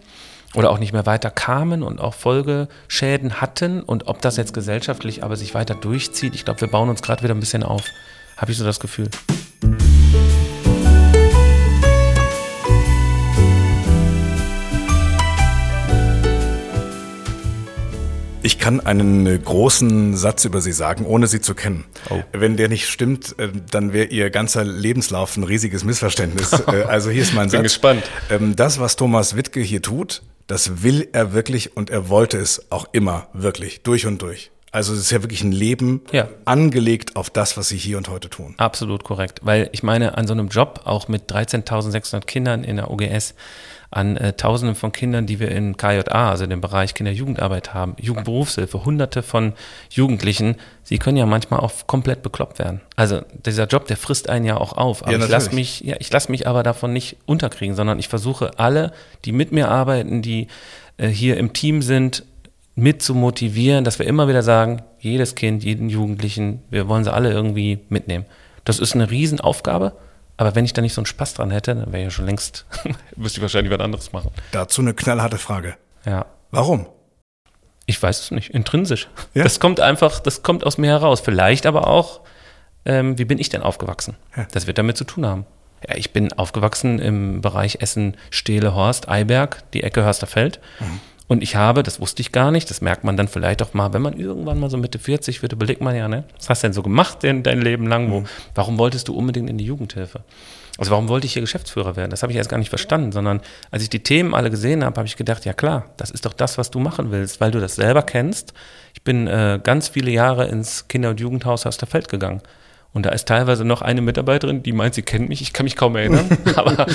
[0.56, 5.24] oder auch nicht mehr weiter kamen und auch Folgeschäden hatten und ob das jetzt gesellschaftlich
[5.24, 7.84] aber sich weiter durchzieht, ich glaube, wir bauen uns gerade wieder ein bisschen auf,
[8.38, 9.10] habe ich so das Gefühl.
[18.46, 21.84] Ich kann einen äh, großen Satz über Sie sagen, ohne Sie zu kennen.
[22.12, 22.22] Oh.
[22.32, 26.52] Wenn der nicht stimmt, äh, dann wäre Ihr ganzer Lebenslauf ein riesiges Missverständnis.
[26.68, 27.58] Äh, also hier ist mein Satz.
[27.58, 28.04] Bin gespannt.
[28.30, 32.72] Ähm, das, was Thomas Wittke hier tut, das will er wirklich und er wollte es
[32.72, 34.52] auch immer wirklich, durch und durch.
[34.72, 36.28] Also es ist ja wirklich ein Leben ja.
[36.44, 38.56] angelegt auf das, was Sie hier und heute tun.
[38.58, 39.40] Absolut korrekt.
[39.42, 43.36] Weil ich meine, an so einem Job, auch mit 13.600 Kindern in der OGS,
[43.96, 48.84] an äh, Tausenden von Kindern, die wir in KJA, also dem Bereich Kinder-Jugendarbeit haben, Jugendberufshilfe,
[48.84, 49.54] Hunderte von
[49.90, 52.82] Jugendlichen, sie können ja manchmal auch komplett bekloppt werden.
[52.98, 55.04] Also dieser Job, der frisst einen ja auch auf.
[55.04, 58.10] Aber ja, ich lasse mich, ja, ich lasse mich aber davon nicht unterkriegen, sondern ich
[58.10, 58.92] versuche alle,
[59.24, 60.48] die mit mir arbeiten, die
[60.98, 62.26] äh, hier im Team sind,
[62.76, 67.14] mit zu motivieren, dass wir immer wieder sagen, jedes Kind, jeden Jugendlichen, wir wollen sie
[67.14, 68.26] alle irgendwie mitnehmen.
[68.66, 69.94] Das ist eine Riesenaufgabe.
[70.38, 72.26] Aber wenn ich da nicht so einen Spaß dran hätte, dann wäre ich ja schon
[72.26, 72.66] längst,
[73.16, 74.32] müsste ich wahrscheinlich was anderes machen.
[74.52, 75.76] Dazu eine knallharte Frage.
[76.06, 76.26] Ja.
[76.52, 76.88] Warum?
[77.86, 79.08] Ich weiß es nicht, intrinsisch.
[79.34, 79.44] Ja?
[79.44, 81.22] Das kommt einfach, das kommt aus mir heraus.
[81.22, 82.22] Vielleicht aber auch,
[82.86, 84.16] ähm, wie bin ich denn aufgewachsen?
[84.36, 84.48] Ja.
[84.52, 85.46] Das wird damit zu tun haben.
[85.88, 90.60] Ja, ich bin aufgewachsen im Bereich Essen, Stehle, Horst, Eiberg, die Ecke Hörsterfeld.
[90.80, 91.00] Mhm.
[91.28, 93.94] Und ich habe, das wusste ich gar nicht, das merkt man dann vielleicht auch mal,
[93.94, 96.68] wenn man irgendwann mal so Mitte 40 wird, überlegt man ja, ne, was hast du
[96.68, 98.12] denn so gemacht in dein Leben lang?
[98.12, 98.26] Wo, mhm.
[98.54, 100.22] warum wolltest du unbedingt in die Jugendhilfe?
[100.78, 102.12] Also warum wollte ich hier Geschäftsführer werden?
[102.12, 104.98] Das habe ich erst gar nicht verstanden, sondern als ich die Themen alle gesehen habe,
[104.98, 107.60] habe ich gedacht, ja klar, das ist doch das, was du machen willst, weil du
[107.60, 108.54] das selber kennst.
[108.94, 112.42] Ich bin äh, ganz viele Jahre ins Kinder- und Jugendhaus Hasterfeld gegangen.
[112.94, 115.42] Und da ist teilweise noch eine Mitarbeiterin, die meint, sie kennt mich.
[115.42, 116.38] Ich kann mich kaum erinnern.
[116.56, 116.86] aber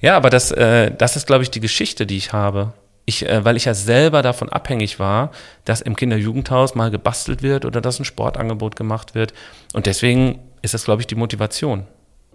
[0.00, 2.72] ja, aber das, äh, das ist, glaube ich, die Geschichte, die ich habe
[3.04, 5.32] ich, äh, weil ich ja selber davon abhängig war,
[5.64, 9.34] dass im Kinderjugendhaus mal gebastelt wird oder dass ein Sportangebot gemacht wird.
[9.72, 11.86] Und deswegen ist das, glaube ich, die Motivation.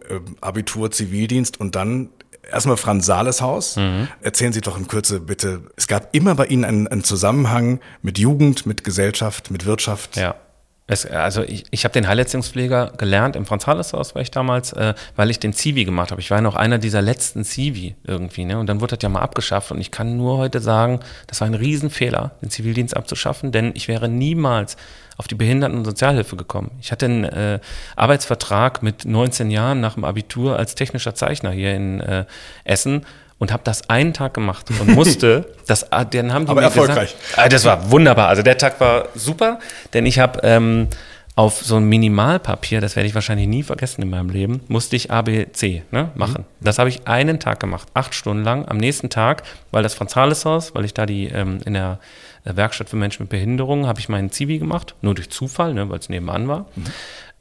[0.10, 2.10] Ähm, Abitur, Zivildienst und dann
[2.51, 3.77] erstmal Franz Sales Haus.
[3.77, 4.08] Mhm.
[4.21, 5.62] Erzählen Sie doch in Kürze bitte.
[5.75, 10.17] Es gab immer bei Ihnen einen, einen Zusammenhang mit Jugend, mit Gesellschaft, mit Wirtschaft.
[10.17, 10.36] Ja.
[10.89, 15.30] Es, also ich, ich habe den Heilleistungspfleger gelernt im Franz-Hales-Haus, war ich damals, äh, weil
[15.30, 16.21] ich den Zivi gemacht habe.
[16.21, 18.58] Ich war ja noch einer dieser letzten Zivi irgendwie, ne?
[18.58, 19.71] Und dann wurde das ja mal abgeschafft.
[19.71, 23.89] Und ich kann nur heute sagen, das war ein Riesenfehler, den Zivildienst abzuschaffen, denn ich
[23.89, 24.78] wäre niemals
[25.17, 26.71] auf die Behinderten- und Sozialhilfe gekommen.
[26.80, 27.60] Ich hatte einen äh,
[27.97, 32.26] Arbeitsvertrag mit 19 Jahren nach dem Abitur als technischer Zeichner hier in äh,
[32.63, 33.06] Essen
[33.39, 36.67] und habe das einen Tag gemacht und musste, das, ah, dann haben die Aber mir
[36.67, 37.15] erfolgreich.
[37.15, 38.30] Gesagt, ah, das war wunderbar.
[38.30, 39.60] Also der Tag war super,
[39.93, 40.88] denn ich habe ähm,
[41.38, 45.12] auf so ein Minimalpapier, das werde ich wahrscheinlich nie vergessen in meinem Leben, musste ich
[45.12, 46.45] ABC ne, machen.
[46.60, 46.65] Mhm.
[46.65, 48.67] Das habe ich einen Tag gemacht, acht Stunden lang.
[48.67, 52.00] Am nächsten Tag, weil das Franz Hales Haus, weil ich da die ähm, in der
[52.43, 56.00] Werkstatt für Menschen mit Behinderungen, habe ich meinen Zivi gemacht, nur durch Zufall, ne, weil
[56.00, 56.65] es nebenan war.
[56.76, 56.86] Mhm.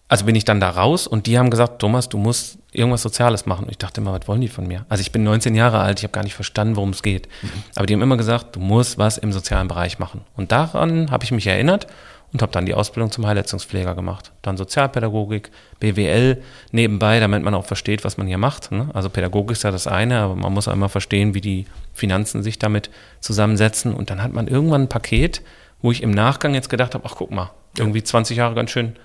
[0.09, 3.47] Also bin ich dann da raus und die haben gesagt, Thomas, du musst irgendwas Soziales
[3.47, 3.65] machen.
[3.65, 4.87] Und ich dachte immer, was wollen die von mir?
[4.89, 7.29] Also ich bin 19 Jahre alt, ich habe gar nicht verstanden, worum es geht.
[7.43, 7.49] Mhm.
[7.75, 10.21] Aber die haben immer gesagt, du musst was im sozialen Bereich machen.
[10.37, 11.89] Und daran habe ich mich erinnert
[12.33, 14.33] und habe dann die Ausbildung zum Heilleistungspfleger gemacht.
[14.43, 18.71] Dann Sozialpädagogik, BWL nebenbei, damit man auch versteht, was man hier macht.
[18.71, 18.89] Ne?
[18.95, 22.43] Also Pädagogik ist ja das eine, aber man muss auch immer verstehen, wie die Finanzen
[22.43, 22.91] sich damit
[23.21, 23.95] zusammensetzen.
[23.95, 25.43] Und dann hat man irgendwann ein Paket,
[25.83, 28.97] wo ich im Nachgang jetzt gedacht habe, ach guck mal, irgendwie 20 Jahre ganz schön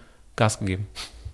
[0.41, 0.87] Gas gegeben.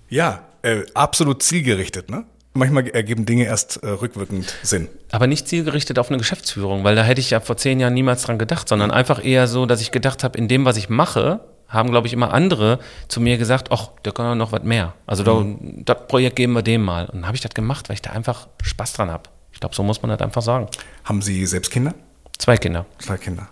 [0.10, 2.26] Ja, äh, absolut zielgerichtet, ne?
[2.54, 4.90] Manchmal ergeben Dinge erst äh, rückwirkend Sinn.
[5.12, 8.24] Aber nicht zielgerichtet auf eine Geschäftsführung, weil da hätte ich ja vor zehn Jahren niemals
[8.24, 11.40] dran gedacht, sondern einfach eher so, dass ich gedacht habe, in dem, was ich mache,
[11.70, 14.94] haben, glaube ich, immer andere zu mir gesagt, ach, der kann doch noch was mehr.
[15.06, 15.86] Also mhm.
[15.86, 17.06] da, das Projekt geben wir dem mal.
[17.06, 19.30] Und dann habe ich das gemacht, weil ich da einfach Spaß dran habe.
[19.54, 20.68] Ich glaube, so muss man das einfach sagen.
[21.06, 21.94] Haben Sie selbst Kinder?
[22.38, 22.86] Zwei Kinder.
[23.00, 23.48] Zwei Kinder.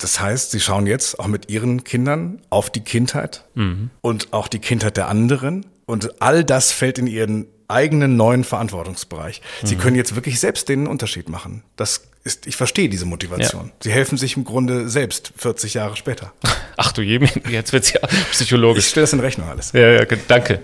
[0.00, 3.90] Das heißt, Sie schauen jetzt auch mit Ihren Kindern auf die Kindheit mhm.
[4.00, 5.66] und auch die Kindheit der anderen.
[5.86, 9.42] Und all das fällt in Ihren eigenen neuen Verantwortungsbereich.
[9.62, 9.80] Sie mhm.
[9.80, 11.62] können jetzt wirklich selbst den Unterschied machen.
[11.76, 13.66] Das ist, ich verstehe diese Motivation.
[13.66, 13.72] Ja.
[13.82, 16.32] Sie helfen sich im Grunde selbst 40 Jahre später.
[16.76, 18.00] Ach du je, jetzt wird's ja
[18.32, 18.84] psychologisch.
[18.84, 19.72] Ich stelle das in Rechnung alles.
[19.72, 20.60] Ja, ja, danke.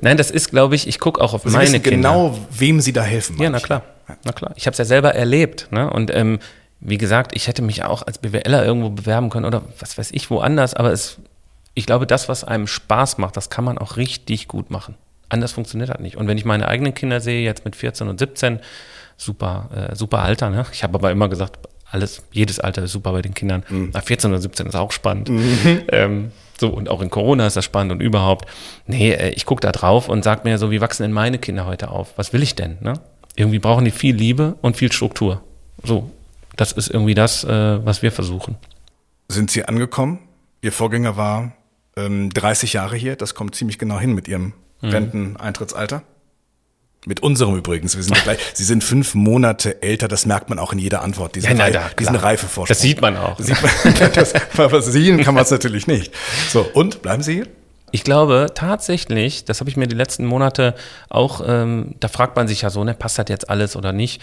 [0.00, 2.10] Nein, das ist, glaube ich, ich gucke auch auf Sie meine wissen Kinder.
[2.10, 3.40] genau, wem Sie da helfen.
[3.40, 3.84] Ja, na klar,
[4.24, 4.52] na klar.
[4.56, 5.68] Ich habe es ja selber erlebt.
[5.70, 5.90] Ne?
[5.90, 6.38] Und ähm,
[6.80, 10.30] wie gesagt, ich hätte mich auch als BWLer irgendwo bewerben können oder was weiß ich,
[10.30, 10.74] woanders.
[10.74, 11.18] Aber es,
[11.74, 14.94] ich glaube, das, was einem Spaß macht, das kann man auch richtig gut machen.
[15.28, 16.16] Anders funktioniert das nicht.
[16.16, 18.60] Und wenn ich meine eigenen Kinder sehe, jetzt mit 14 und 17,
[19.16, 20.50] super, äh, super Alter.
[20.50, 20.64] Ne?
[20.72, 21.58] Ich habe aber immer gesagt,
[21.90, 23.64] alles, jedes Alter ist super bei den Kindern.
[23.68, 23.92] Mhm.
[23.92, 25.28] 14 oder 17 ist auch spannend.
[25.28, 25.82] Mhm.
[25.92, 28.46] Ähm, so, und auch in Corona ist das spannend und überhaupt.
[28.86, 31.64] Nee, äh, ich gucke da drauf und sage mir so, wie wachsen denn meine Kinder
[31.64, 32.12] heute auf?
[32.16, 32.76] Was will ich denn?
[32.80, 32.94] Ne?
[33.34, 35.40] Irgendwie brauchen die viel Liebe und viel Struktur.
[35.82, 36.10] So,
[36.60, 38.56] das ist irgendwie das, äh, was wir versuchen.
[39.28, 40.18] Sind Sie angekommen?
[40.60, 41.52] Ihr Vorgänger war
[41.96, 43.16] ähm, 30 Jahre hier.
[43.16, 44.90] Das kommt ziemlich genau hin mit Ihrem mhm.
[44.90, 46.02] Renteneintrittsalter.
[47.06, 47.96] Mit unserem übrigens.
[47.96, 51.00] Wir sind ja gleich, Sie sind fünf Monate älter, das merkt man auch in jeder
[51.00, 51.34] Antwort.
[51.34, 52.66] Diese, ja, da, diesen Reifevorsprung.
[52.66, 53.38] Das sieht man auch.
[53.38, 56.12] Das sieht man, das, aber sehen kann man es natürlich nicht.
[56.50, 57.46] So, und bleiben Sie hier?
[57.90, 60.74] Ich glaube tatsächlich, das habe ich mir die letzten Monate
[61.08, 64.20] auch, ähm, da fragt man sich ja so, ne, passt das jetzt alles oder nicht?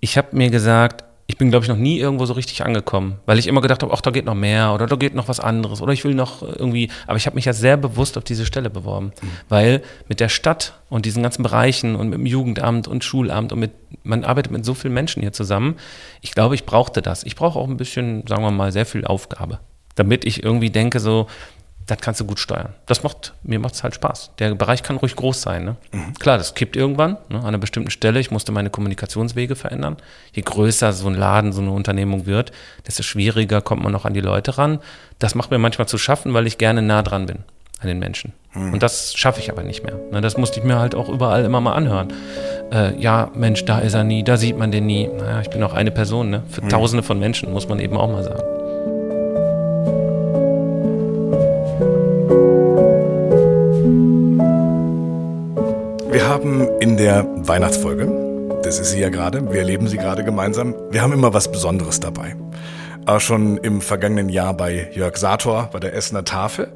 [0.00, 3.38] Ich habe mir gesagt, ich bin, glaube ich, noch nie irgendwo so richtig angekommen, weil
[3.38, 5.82] ich immer gedacht habe, ach, da geht noch mehr oder da geht noch was anderes
[5.82, 8.70] oder ich will noch irgendwie, aber ich habe mich ja sehr bewusst auf diese Stelle
[8.70, 9.30] beworben, mhm.
[9.50, 13.58] weil mit der Stadt und diesen ganzen Bereichen und mit dem Jugendamt und Schulamt und
[13.58, 13.72] mit,
[14.04, 15.76] man arbeitet mit so vielen Menschen hier zusammen,
[16.22, 17.24] ich glaube, ich brauchte das.
[17.24, 19.60] Ich brauche auch ein bisschen, sagen wir mal, sehr viel Aufgabe,
[19.96, 21.26] damit ich irgendwie denke so,
[21.88, 22.74] das kannst du gut steuern.
[22.86, 24.32] Das macht, mir macht es halt Spaß.
[24.38, 25.64] Der Bereich kann ruhig groß sein.
[25.64, 25.76] Ne?
[25.90, 26.14] Mhm.
[26.18, 28.20] Klar, das kippt irgendwann ne, an einer bestimmten Stelle.
[28.20, 29.96] Ich musste meine Kommunikationswege verändern.
[30.32, 32.52] Je größer so ein Laden, so eine Unternehmung wird,
[32.86, 34.80] desto schwieriger kommt man noch an die Leute ran.
[35.18, 37.38] Das macht mir manchmal zu schaffen, weil ich gerne nah dran bin
[37.80, 38.34] an den Menschen.
[38.52, 38.74] Mhm.
[38.74, 39.98] Und das schaffe ich aber nicht mehr.
[40.12, 42.12] Ne, das musste ich mir halt auch überall immer mal anhören.
[42.70, 45.06] Äh, ja, Mensch, da ist er nie, da sieht man den nie.
[45.08, 46.28] Naja, ich bin auch eine Person.
[46.28, 46.42] Ne?
[46.50, 46.68] Für mhm.
[46.68, 48.67] Tausende von Menschen muss man eben auch mal sagen.
[56.10, 60.74] Wir haben in der Weihnachtsfolge, das ist sie ja gerade, wir erleben sie gerade gemeinsam,
[60.90, 62.34] wir haben immer was Besonderes dabei.
[63.04, 66.72] Auch schon im vergangenen Jahr bei Jörg Sator bei der Essener Tafel.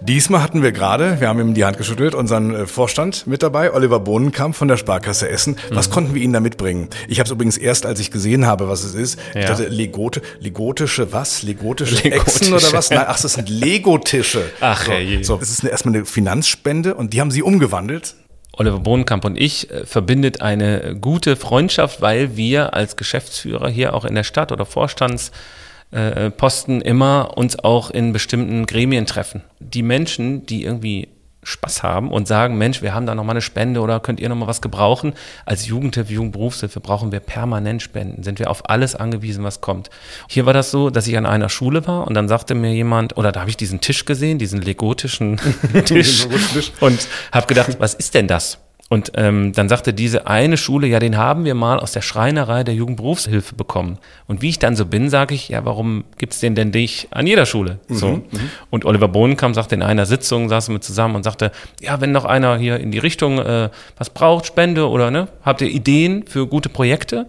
[0.00, 3.72] Diesmal hatten wir gerade, wir haben ihm die Hand geschüttelt, unseren äh, Vorstand mit dabei,
[3.72, 5.56] Oliver Bohnenkamp von der Sparkasse Essen.
[5.70, 5.92] Was mhm.
[5.92, 6.88] konnten wir Ihnen da mitbringen?
[7.08, 9.40] Ich habe es übrigens erst, als ich gesehen habe, was es ist, ja.
[9.40, 11.42] ich dachte, Legote, legotische was?
[11.42, 12.90] Legotische, legotische Echsen oder was?
[12.90, 14.42] Nein, ach, das sind Legotische.
[14.60, 15.24] Ach, so, hey.
[15.24, 18.14] so, das ist erstmal eine Finanzspende und die haben Sie umgewandelt
[18.56, 24.04] Oliver Bohnenkamp und ich äh, verbindet eine gute Freundschaft, weil wir als Geschäftsführer hier auch
[24.04, 29.42] in der Stadt oder Vorstandsposten äh, immer uns auch in bestimmten Gremien treffen.
[29.60, 31.08] Die Menschen, die irgendwie
[31.46, 34.28] Spaß haben und sagen, Mensch, wir haben da noch mal eine Spende oder könnt ihr
[34.28, 35.14] noch mal was gebrauchen?
[35.44, 39.90] Als Jugendhilfe, Jugendberufshilfe brauchen wir permanent Spenden, sind wir auf alles angewiesen, was kommt.
[40.28, 43.16] Hier war das so, dass ich an einer Schule war und dann sagte mir jemand,
[43.16, 45.40] oder da habe ich diesen Tisch gesehen, diesen legotischen
[45.84, 46.26] Tisch
[46.80, 48.58] und habe gedacht, was ist denn das?
[48.88, 52.62] Und ähm, dann sagte diese eine Schule, ja, den haben wir mal aus der Schreinerei
[52.62, 53.98] der Jugendberufshilfe bekommen.
[54.28, 57.26] Und wie ich dann so bin, sage ich, ja, warum gibt's den denn dich an
[57.26, 57.80] jeder Schule?
[57.88, 58.08] Mhm, so.
[58.08, 58.24] Mhm.
[58.70, 62.24] Und Oliver Bohnenkamp sagte in einer Sitzung, saßen wir zusammen und sagte, ja, wenn noch
[62.24, 66.46] einer hier in die Richtung äh, was braucht, Spende oder ne, habt ihr Ideen für
[66.46, 67.26] gute Projekte?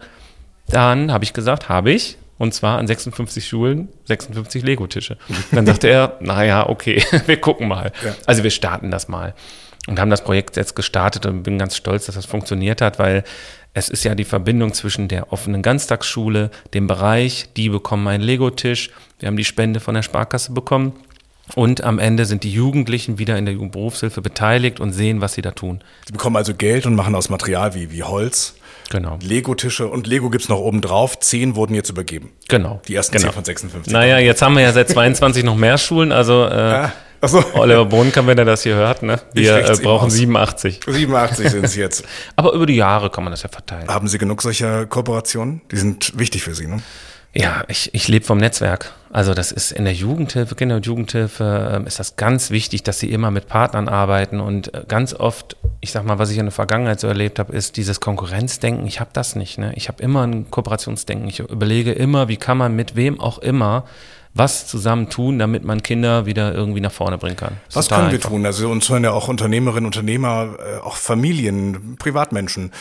[0.70, 2.18] Dann habe ich gesagt, habe ich.
[2.38, 5.18] Und zwar an 56 Schulen 56 Lego-Tische.
[5.52, 7.92] Dann sagte er, naja, okay, wir gucken mal.
[8.06, 8.14] Ja.
[8.28, 9.34] Also wir starten das mal
[9.88, 13.24] und haben das Projekt jetzt gestartet und bin ganz stolz, dass das funktioniert hat, weil
[13.74, 18.92] es ist ja die Verbindung zwischen der offenen Ganztagsschule, dem Bereich, die bekommen einen Lego-Tisch,
[19.20, 20.94] wir haben die Spende von der Sparkasse bekommen
[21.56, 25.42] und am Ende sind die Jugendlichen wieder in der Jugendberufshilfe beteiligt und sehen, was sie
[25.42, 25.82] da tun.
[26.06, 28.56] Sie bekommen also Geld und machen aus Material wie, wie Holz.
[28.90, 29.18] Genau.
[29.22, 31.20] Lego-Tische und Lego gibt's noch oben drauf.
[31.20, 32.32] Zehn wurden jetzt übergeben.
[32.48, 32.82] Genau.
[32.88, 33.28] Die ersten genau.
[33.28, 33.92] zehn von 56.
[33.92, 36.12] Naja, jetzt haben wir ja seit 22 noch mehr Schulen.
[36.12, 36.94] Also äh, ah.
[37.26, 37.44] So.
[37.54, 39.20] Oliver Bohnenkamp, wenn er das hier hört, ne?
[39.34, 40.82] wir äh, brauchen 87.
[40.86, 42.06] 87 sind es jetzt.
[42.36, 43.88] Aber über die Jahre kann man das ja verteilen.
[43.88, 45.62] Haben Sie genug solcher Kooperationen?
[45.72, 46.82] Die sind wichtig für Sie, ne?
[47.38, 48.94] Ja, ich, ich lebe vom Netzwerk.
[49.12, 53.00] Also das ist in der Jugendhilfe, Kinder- und Jugendhilfe, äh, ist das ganz wichtig, dass
[53.00, 54.40] sie immer mit Partnern arbeiten.
[54.40, 57.54] Und äh, ganz oft, ich sag mal, was ich in der Vergangenheit so erlebt habe,
[57.54, 58.88] ist dieses Konkurrenzdenken.
[58.88, 59.60] Ich habe das nicht.
[59.60, 59.72] Ne?
[59.76, 61.28] Ich habe immer ein Kooperationsdenken.
[61.30, 63.86] Ich überlege immer, wie kann man mit wem auch immer
[64.34, 67.58] was zusammen tun, damit man Kinder wieder irgendwie nach vorne bringen kann.
[67.74, 68.46] Was können wir tun?
[68.46, 72.72] Also uns hören ja auch Unternehmerinnen, Unternehmer, äh, auch Familien, Privatmenschen.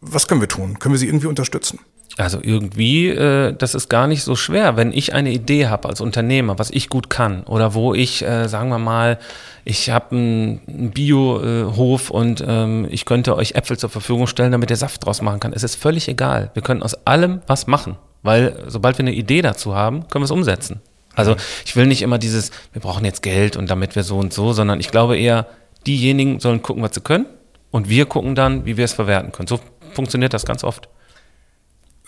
[0.00, 0.78] Was können wir tun?
[0.78, 1.80] Können wir sie irgendwie unterstützen?
[2.16, 4.76] Also irgendwie, äh, das ist gar nicht so schwer.
[4.76, 8.48] Wenn ich eine Idee habe als Unternehmer, was ich gut kann oder wo ich, äh,
[8.48, 9.18] sagen wir mal,
[9.64, 14.76] ich habe einen Biohof und ähm, ich könnte euch Äpfel zur Verfügung stellen, damit ihr
[14.76, 15.52] Saft draus machen kann.
[15.52, 16.50] Es ist völlig egal.
[16.54, 20.26] Wir können aus allem was machen, weil sobald wir eine Idee dazu haben, können wir
[20.26, 20.80] es umsetzen.
[21.14, 24.32] Also ich will nicht immer dieses, wir brauchen jetzt Geld und damit wir so und
[24.32, 25.46] so, sondern ich glaube eher,
[25.86, 27.26] diejenigen sollen gucken, was sie können
[27.70, 29.48] und wir gucken dann, wie wir es verwerten können.
[29.48, 29.60] So
[29.92, 30.88] funktioniert das ganz oft.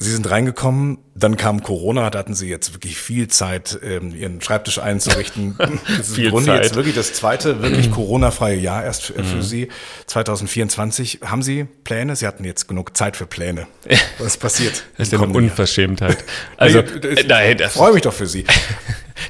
[0.02, 4.40] Sie sind reingekommen, dann kam Corona, da hatten Sie jetzt wirklich viel Zeit, ähm, Ihren
[4.40, 5.56] Schreibtisch einzurichten.
[5.96, 6.64] Das ist im Grunde Zeit.
[6.64, 9.42] jetzt wirklich das zweite wirklich Corona-freie Jahr erst für, für, mhm.
[9.42, 9.68] Sie.
[10.06, 11.20] 2024.
[11.24, 12.16] Haben Sie Pläne?
[12.16, 13.66] Sie hatten jetzt genug Zeit für Pläne.
[14.18, 14.84] Was passiert?
[14.96, 16.24] Das ist eine Unverschämtheit.
[16.56, 18.44] Also, äh, nein, das freue mich doch für Sie.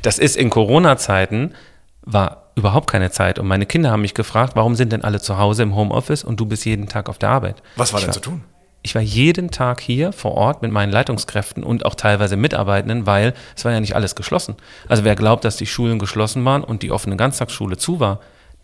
[0.03, 1.55] Das ist in Corona-Zeiten
[2.03, 3.39] war überhaupt keine Zeit.
[3.39, 6.41] Und meine Kinder haben mich gefragt, warum sind denn alle zu Hause im Homeoffice und
[6.41, 7.63] du bist jeden Tag auf der Arbeit?
[7.77, 8.45] Was war ich denn war, zu tun?
[8.83, 13.35] Ich war jeden Tag hier vor Ort mit meinen Leitungskräften und auch teilweise Mitarbeitenden, weil
[13.57, 14.57] es war ja nicht alles geschlossen.
[14.89, 18.21] Also wer glaubt, dass die Schulen geschlossen waren und die offene Ganztagsschule zu war,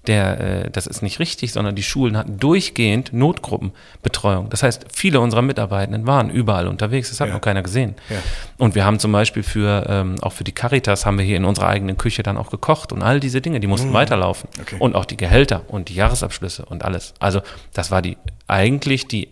[0.06, 4.48] der, äh, das ist nicht richtig, sondern die Schulen hatten durchgehend Notgruppenbetreuung.
[4.48, 7.10] Das heißt, viele unserer Mitarbeitenden waren überall unterwegs.
[7.10, 7.34] Das hat ja.
[7.34, 7.94] noch keiner gesehen.
[8.08, 8.16] Ja.
[8.56, 11.44] Und wir haben zum Beispiel für, ähm, auch für die Caritas haben wir hier in
[11.44, 13.94] unserer eigenen Küche dann auch gekocht und all diese Dinge, die mussten mhm.
[13.94, 14.48] weiterlaufen.
[14.60, 14.76] Okay.
[14.78, 17.14] Und auch die Gehälter und die Jahresabschlüsse und alles.
[17.18, 17.42] Also
[17.74, 19.28] das war die eigentlich die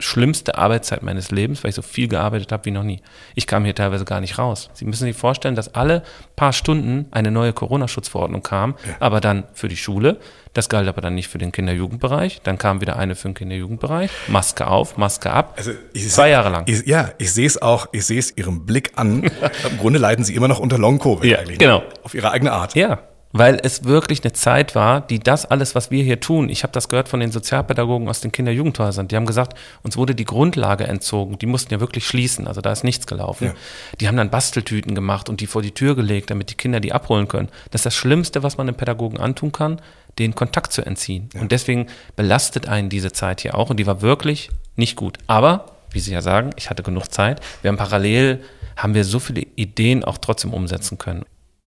[0.00, 3.00] schlimmste Arbeitszeit meines Lebens, weil ich so viel gearbeitet habe wie noch nie.
[3.34, 4.70] Ich kam hier teilweise gar nicht raus.
[4.74, 6.02] Sie müssen sich vorstellen, dass alle
[6.36, 8.96] paar Stunden eine neue Corona-Schutzverordnung kam, ja.
[9.00, 10.18] aber dann für die Schule.
[10.52, 12.40] Das galt aber dann nicht für den Kinder-Jugendbereich.
[12.42, 14.10] Dann kam wieder eine für den Kinder-Jugendbereich.
[14.28, 15.54] Maske auf, Maske ab.
[15.56, 16.64] Also ich, Zwei Jahre lang.
[16.66, 19.22] Ich, ja, ich sehe es auch, ich sehe es Ihrem Blick an.
[19.70, 21.58] Im Grunde leiden Sie immer noch unter Long-Covid ja, eigentlich.
[21.58, 21.82] Genau.
[22.02, 22.76] Auf Ihre eigene Art.
[22.76, 23.00] Ja,
[23.34, 26.72] weil es wirklich eine Zeit war, die das alles, was wir hier tun, ich habe
[26.72, 30.86] das gehört von den Sozialpädagogen aus den Kinder-Jugendhäusern, die haben gesagt, uns wurde die Grundlage
[30.86, 33.48] entzogen, die mussten ja wirklich schließen, also da ist nichts gelaufen.
[33.48, 33.54] Ja.
[34.00, 36.92] Die haben dann Basteltüten gemacht und die vor die Tür gelegt, damit die Kinder die
[36.92, 37.48] abholen können.
[37.72, 39.80] Das ist das Schlimmste, was man einem Pädagogen antun kann,
[40.20, 41.28] den Kontakt zu entziehen.
[41.34, 41.40] Ja.
[41.40, 45.18] Und deswegen belastet einen diese Zeit hier auch und die war wirklich nicht gut.
[45.26, 47.40] Aber, wie Sie ja sagen, ich hatte genug Zeit.
[47.62, 48.44] Wir haben parallel
[48.76, 51.24] haben wir so viele Ideen auch trotzdem umsetzen können.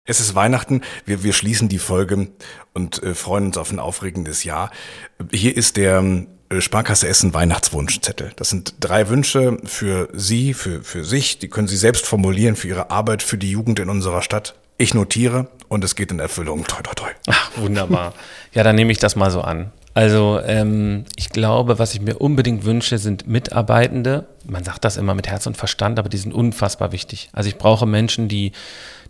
[0.10, 2.30] Es ist Weihnachten, wir, wir schließen die Folge
[2.74, 4.72] und äh, freuen uns auf ein aufregendes Jahr.
[5.32, 6.02] Hier ist der
[6.50, 8.32] äh, Sparkasse Essen Weihnachtswunschzettel.
[8.38, 11.40] Das sind drei Wünsche für Sie, für, für sich.
[11.40, 14.56] Die können Sie selbst formulieren für Ihre Arbeit, für die Jugend in unserer Stadt.
[14.78, 16.66] Ich notiere und es geht in Erfüllung.
[16.66, 17.10] Toi, toi, toi.
[17.28, 18.14] Ach, wunderbar.
[18.54, 19.74] ja, dann nehme ich das mal so an.
[19.94, 24.28] Also ähm, ich glaube, was ich mir unbedingt wünsche, sind Mitarbeitende.
[24.46, 27.30] Man sagt das immer mit Herz und Verstand, aber die sind unfassbar wichtig.
[27.34, 28.54] Also ich brauche Menschen, die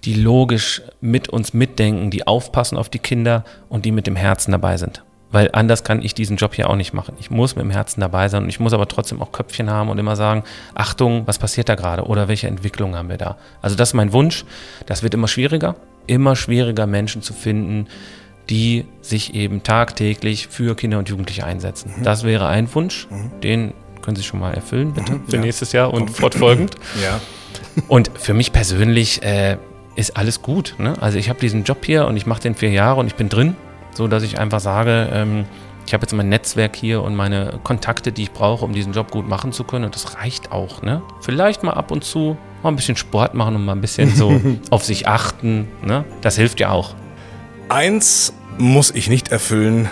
[0.03, 4.51] die logisch mit uns mitdenken, die aufpassen auf die Kinder und die mit dem Herzen
[4.51, 5.03] dabei sind.
[5.29, 7.15] Weil anders kann ich diesen Job hier auch nicht machen.
[7.19, 9.89] Ich muss mit dem Herzen dabei sein und ich muss aber trotzdem auch Köpfchen haben
[9.89, 13.37] und immer sagen, Achtung, was passiert da gerade oder welche Entwicklung haben wir da.
[13.61, 14.45] Also das ist mein Wunsch.
[14.85, 15.75] Das wird immer schwieriger,
[16.07, 17.87] immer schwieriger Menschen zu finden,
[18.49, 21.91] die sich eben tagtäglich für Kinder und Jugendliche einsetzen.
[21.97, 22.03] Mhm.
[22.03, 23.41] Das wäre ein Wunsch, mhm.
[23.41, 25.41] den können Sie schon mal erfüllen, bitte, mhm, für ja.
[25.41, 26.75] nächstes Jahr und fortfolgend.
[27.03, 27.19] Ja.
[27.89, 29.57] und für mich persönlich äh,
[29.97, 30.75] ist alles gut.
[30.77, 30.93] Ne?
[31.01, 33.29] Also ich habe diesen Job hier und ich mache den vier Jahre und ich bin
[33.29, 33.55] drin,
[33.93, 35.45] so dass ich einfach sage, ähm,
[35.85, 39.09] ich habe jetzt mein Netzwerk hier und meine Kontakte, die ich brauche, um diesen Job
[39.09, 39.85] gut machen zu können.
[39.85, 40.81] Und das reicht auch.
[40.81, 41.01] Ne?
[41.21, 44.39] Vielleicht mal ab und zu mal ein bisschen Sport machen und mal ein bisschen so
[44.69, 45.67] auf sich achten.
[45.81, 46.03] Ne?
[46.21, 46.93] Das hilft ja auch.
[47.69, 49.89] Eins muss ich nicht erfüllen.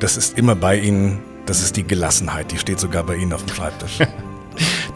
[0.00, 1.20] Das ist immer bei Ihnen.
[1.46, 2.50] Das ist die Gelassenheit.
[2.50, 3.98] Die steht sogar bei Ihnen auf dem Schreibtisch.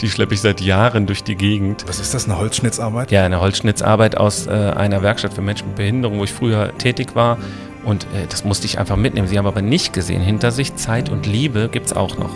[0.01, 1.85] Die schleppe ich seit Jahren durch die Gegend.
[1.87, 3.11] Was ist das, eine Holzschnitzarbeit?
[3.11, 7.15] Ja, eine Holzschnitzarbeit aus äh, einer Werkstatt für Menschen mit Behinderung, wo ich früher tätig
[7.15, 7.39] war.
[7.85, 9.29] Und äh, das musste ich einfach mitnehmen.
[9.29, 12.31] Sie haben aber nicht gesehen, hinter sich Zeit und Liebe gibt es auch noch.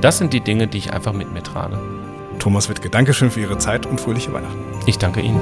[0.00, 1.78] Das sind die Dinge, die ich einfach mit mir trage.
[2.38, 4.58] Thomas Wittke, Dankeschön für Ihre Zeit und fröhliche Weihnachten.
[4.86, 5.40] Ich danke Ihnen.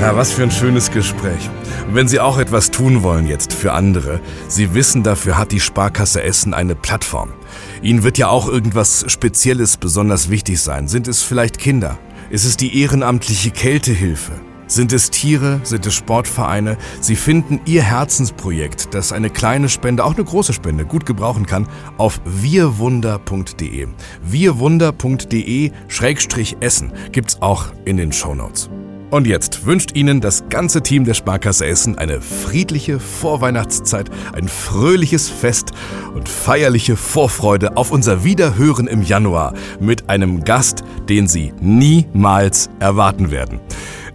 [0.00, 1.48] Ja, was für ein schönes Gespräch.
[1.90, 6.22] Wenn Sie auch etwas tun wollen jetzt für andere, Sie wissen, dafür hat die Sparkasse
[6.22, 7.32] Essen eine Plattform.
[7.80, 10.86] Ihnen wird ja auch irgendwas Spezielles besonders wichtig sein.
[10.86, 11.96] Sind es vielleicht Kinder?
[12.28, 14.32] Ist es die ehrenamtliche Kältehilfe?
[14.66, 15.60] Sind es Tiere?
[15.62, 16.76] Sind es Sportvereine?
[17.00, 21.68] Sie finden Ihr Herzensprojekt, das eine kleine Spende, auch eine große Spende, gut gebrauchen kann,
[21.96, 23.86] auf wirwunder.de.
[24.22, 28.68] wirwunder.de-essen gibt's auch in den Shownotes.
[29.10, 35.28] Und jetzt wünscht Ihnen das ganze Team der Sparkasse Essen eine friedliche Vorweihnachtszeit, ein fröhliches
[35.28, 35.70] Fest
[36.14, 43.30] und feierliche Vorfreude auf unser Wiederhören im Januar mit einem Gast, den Sie niemals erwarten
[43.30, 43.60] werden.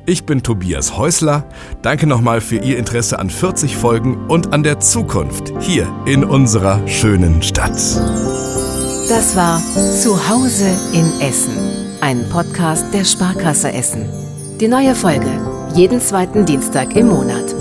[0.06, 1.48] Ich bin Tobias Häusler.
[1.84, 6.86] Danke nochmal für Ihr Interesse an 40 Folgen und an der Zukunft hier in unserer
[6.88, 7.80] schönen Stadt.
[9.08, 9.62] Das war
[10.02, 11.56] Zuhause in Essen,
[12.02, 14.31] ein Podcast der Sparkasse Essen.
[14.62, 15.26] Die neue Folge,
[15.74, 17.56] jeden zweiten Dienstag im Monat.